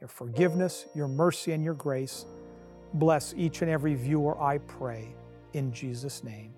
your 0.00 0.08
forgiveness, 0.08 0.86
your 0.94 1.08
mercy, 1.08 1.52
and 1.52 1.64
your 1.64 1.74
grace. 1.74 2.24
Bless 2.94 3.34
each 3.36 3.62
and 3.62 3.70
every 3.70 3.94
viewer, 3.94 4.40
I 4.40 4.58
pray, 4.58 5.14
in 5.52 5.72
Jesus' 5.72 6.22
name. 6.22 6.54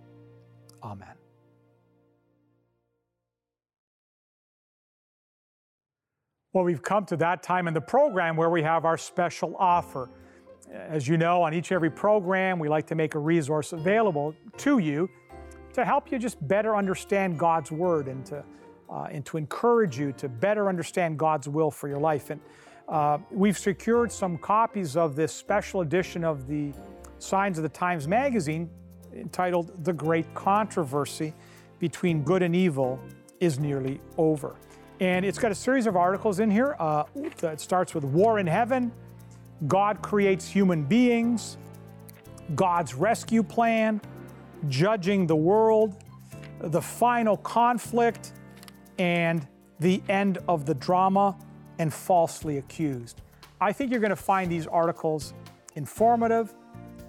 Amen. 0.83 1.09
Well, 6.53 6.65
we've 6.65 6.83
come 6.83 7.05
to 7.07 7.17
that 7.17 7.43
time 7.43 7.69
in 7.69 7.75
the 7.75 7.81
program 7.81 8.37
where 8.37 8.51
we 8.51 8.63
have 8.63 8.85
our 8.85 8.97
special 8.97 9.57
offer. 9.59 10.11
As 10.73 11.07
you 11.07 11.17
know, 11.17 11.43
on 11.43 11.55
each 11.55 11.71
and 11.71 11.77
every 11.77 11.91
program, 11.91 12.59
we 12.59 12.69
like 12.69 12.87
to 12.89 12.95
make 12.95 13.15
a 13.15 13.19
resource 13.19 13.73
available 13.73 14.35
to 14.59 14.79
you 14.79 15.09
to 15.75 15.85
help 15.85 16.11
you 16.11 16.19
just 16.19 16.47
better 16.49 16.75
understand 16.75 17.39
God's 17.39 17.71
Word 17.71 18.09
and 18.09 18.25
to 18.27 18.45
uh, 18.91 19.09
and 19.11 19.25
to 19.27 19.37
encourage 19.37 19.99
you 19.99 20.13
to 20.13 20.29
better 20.29 20.69
understand 20.69 21.19
God's 21.19 21.49
will 21.49 21.71
for 21.71 21.89
your 21.89 21.99
life. 21.99 22.31
And 22.31 22.41
uh, 22.89 23.19
we've 23.31 23.59
secured 23.59 24.13
some 24.13 24.39
copies 24.39 24.97
of 24.97 25.17
this 25.17 25.33
special 25.33 25.81
edition 25.81 26.25
of 26.25 26.47
the 26.47 26.73
Signs 27.19 27.59
of 27.59 27.63
the 27.63 27.69
Times 27.69 28.07
magazine 28.07 28.71
entitled 29.15 29.85
The 29.85 29.93
Great 29.93 30.33
Controversy 30.35 31.33
Between 31.79 32.23
Good 32.23 32.43
and 32.43 32.55
Evil 32.55 33.01
is 33.41 33.59
Nearly 33.59 34.01
Over. 34.19 34.57
And 35.01 35.25
it's 35.25 35.39
got 35.39 35.51
a 35.53 35.55
series 35.55 35.87
of 35.87 35.97
articles 35.97 36.41
in 36.41 36.51
here. 36.51 36.77
Uh, 36.79 37.05
it 37.15 37.61
starts 37.61 37.95
with 37.95 38.05
War 38.05 38.39
in 38.39 38.47
Heaven, 38.47 38.93
God 39.67 40.01
Creates 40.01 40.49
Human 40.49 40.85
Beings, 40.85 41.59
God's 42.55 42.95
rescue 42.95 43.43
plan, 43.43 44.01
judging 44.69 45.27
the 45.27 45.37
world, 45.37 46.03
the 46.61 46.81
final 46.81 47.37
conflict, 47.37 48.33
and 48.99 49.47
the 49.81 50.03
end 50.09 50.39
of 50.49 50.67
the 50.67 50.75
drama 50.75 51.37
and 51.79 51.93
falsely 51.93 52.59
accused. 52.59 53.23
I 53.61 53.73
think 53.73 53.91
you're 53.91 54.01
going 54.01 54.11
to 54.11 54.17
find 54.17 54.51
these 54.51 54.67
articles 54.67 55.35
informative 55.75 56.55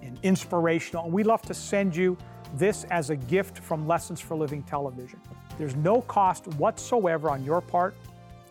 and 0.02 0.18
inspirational, 0.22 1.04
and 1.04 1.12
we 1.12 1.22
love 1.22 1.42
to 1.42 1.54
send 1.54 1.94
you 1.94 2.16
this 2.54 2.84
as 2.84 3.10
a 3.10 3.16
gift 3.16 3.58
from 3.58 3.86
Lessons 3.86 4.20
for 4.20 4.36
Living 4.36 4.62
Television. 4.62 5.20
There's 5.58 5.76
no 5.76 6.02
cost 6.02 6.46
whatsoever 6.54 7.30
on 7.30 7.44
your 7.44 7.60
part, 7.60 7.96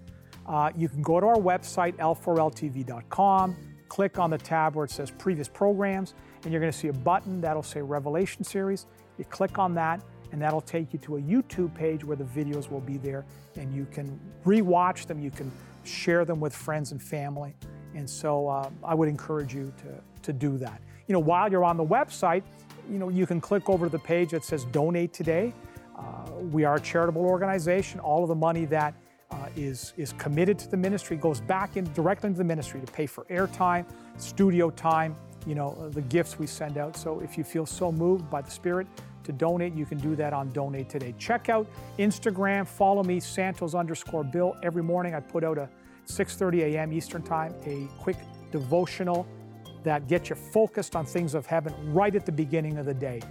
Uh, 0.46 0.72
you 0.76 0.90
can 0.90 1.02
go 1.02 1.20
to 1.20 1.26
our 1.26 1.38
website, 1.38 1.96
l4ltv.com, 1.96 3.56
click 3.88 4.20
on 4.20 4.30
the 4.30 4.38
tab 4.38 4.76
where 4.76 4.84
it 4.84 4.92
says 4.92 5.10
previous 5.12 5.48
programs, 5.48 6.14
and 6.44 6.52
you're 6.52 6.60
going 6.60 6.72
to 6.72 6.78
see 6.78 6.90
a 6.90 6.94
button 6.94 7.40
that'll 7.40 7.64
say 7.64 7.82
Revelation 7.82 8.44
Series. 8.44 8.86
You 9.18 9.24
click 9.26 9.58
on 9.58 9.74
that, 9.76 10.02
and 10.34 10.42
that'll 10.42 10.62
take 10.62 10.92
you 10.92 11.00
to 11.00 11.18
a 11.18 11.22
YouTube 11.22 11.74
page 11.74 12.04
where 12.04 12.18
the 12.18 12.26
videos 12.26 12.70
will 12.70 12.82
be 12.82 12.98
there, 12.98 13.26
and 13.56 13.74
you 13.74 13.88
can 13.92 14.20
rewatch 14.46 15.06
them, 15.06 15.22
you 15.22 15.32
can 15.32 15.50
share 15.86 16.26
them 16.26 16.42
with 16.42 16.54
friends 16.54 16.92
and 16.92 17.02
family. 17.02 17.56
And 17.96 18.10
so 18.10 18.48
uh, 18.48 18.70
I 18.84 18.94
would 18.94 19.10
encourage 19.10 19.54
you 19.54 19.74
to, 19.84 20.22
to 20.24 20.34
do 20.34 20.58
that. 20.58 20.82
You 21.08 21.14
know, 21.14 21.20
while 21.20 21.52
you're 21.52 21.66
on 21.66 21.78
the 21.78 21.86
website, 21.86 22.44
you 22.90 22.98
know, 22.98 23.10
you 23.10 23.26
can 23.26 23.40
click 23.40 23.70
over 23.70 23.86
to 23.86 23.92
the 23.92 24.00
page 24.00 24.32
that 24.32 24.44
says 24.44 24.66
Donate 24.66 25.14
Today. 25.14 25.54
Uh, 25.98 26.32
we 26.52 26.64
are 26.64 26.76
a 26.76 26.80
charitable 26.80 27.22
organization. 27.22 28.00
All 28.00 28.24
of 28.24 28.30
the 28.30 28.36
money 28.36 28.66
that 28.66 28.94
uh, 29.32 29.48
is, 29.56 29.94
is 29.98 30.14
committed 30.14 30.60
to 30.60 30.70
the 30.70 30.78
ministry, 30.78 31.18
goes 31.18 31.42
back 31.42 31.78
in 31.78 31.92
directly 31.94 32.28
into 32.28 32.38
the 32.38 32.44
ministry 32.44 32.80
to 32.82 32.92
pay 32.92 33.06
for 33.06 33.26
airtime, 33.26 33.86
studio 34.18 34.70
time, 34.70 35.16
you 35.46 35.56
know, 35.56 35.78
uh, 35.80 35.90
the 35.90 36.02
gifts 36.02 36.40
we 36.40 36.48
send 36.48 36.78
out. 36.78 36.96
So 36.96 37.20
if 37.20 37.38
you 37.38 37.44
feel 37.44 37.66
so 37.66 37.92
moved 37.92 38.30
by 38.30 38.42
the 38.42 38.52
Spirit 38.52 38.88
to 39.24 39.32
donate, 39.32 39.74
you 39.74 39.86
can 39.86 39.98
do 39.98 40.16
that 40.16 40.34
on 40.34 40.52
Donate 40.52 40.90
Today. 40.90 41.14
Check 41.18 41.50
out 41.50 41.68
Instagram, 42.00 42.68
follow 42.68 43.04
me, 43.04 43.20
Santos 43.20 43.74
underscore 43.74 44.24
Bill. 44.24 44.56
Every 44.64 44.84
morning 44.84 45.16
I 45.16 45.20
put 45.20 45.44
out 45.44 45.58
a 45.58 45.70
6.30 46.08 46.74
a.m. 46.74 46.94
Eastern 46.94 47.22
Time, 47.22 47.54
a 47.66 47.88
quick 48.00 48.18
devotional 48.52 49.28
that 49.84 50.08
gets 50.08 50.30
you 50.30 50.36
focused 50.36 50.96
on 50.96 51.06
things 51.06 51.34
of 51.34 51.46
heaven 51.46 51.74
right 51.94 52.16
at 52.16 52.26
the 52.26 52.32
beginning 52.32 52.78
of 52.78 52.86
the 52.86 52.94
day. 52.94 53.22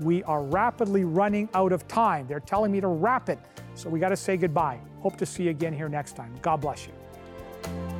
We 0.00 0.22
are 0.24 0.42
rapidly 0.42 1.04
running 1.04 1.48
out 1.54 1.72
of 1.72 1.86
time. 1.88 2.26
They're 2.26 2.40
telling 2.40 2.72
me 2.72 2.80
to 2.80 2.88
wrap 2.88 3.28
it. 3.28 3.38
So 3.74 3.88
we 3.88 4.00
got 4.00 4.10
to 4.10 4.16
say 4.16 4.36
goodbye. 4.36 4.80
Hope 5.00 5.16
to 5.18 5.26
see 5.26 5.44
you 5.44 5.50
again 5.50 5.72
here 5.72 5.88
next 5.88 6.16
time. 6.16 6.34
God 6.42 6.60
bless 6.60 6.86
you. 6.86 7.91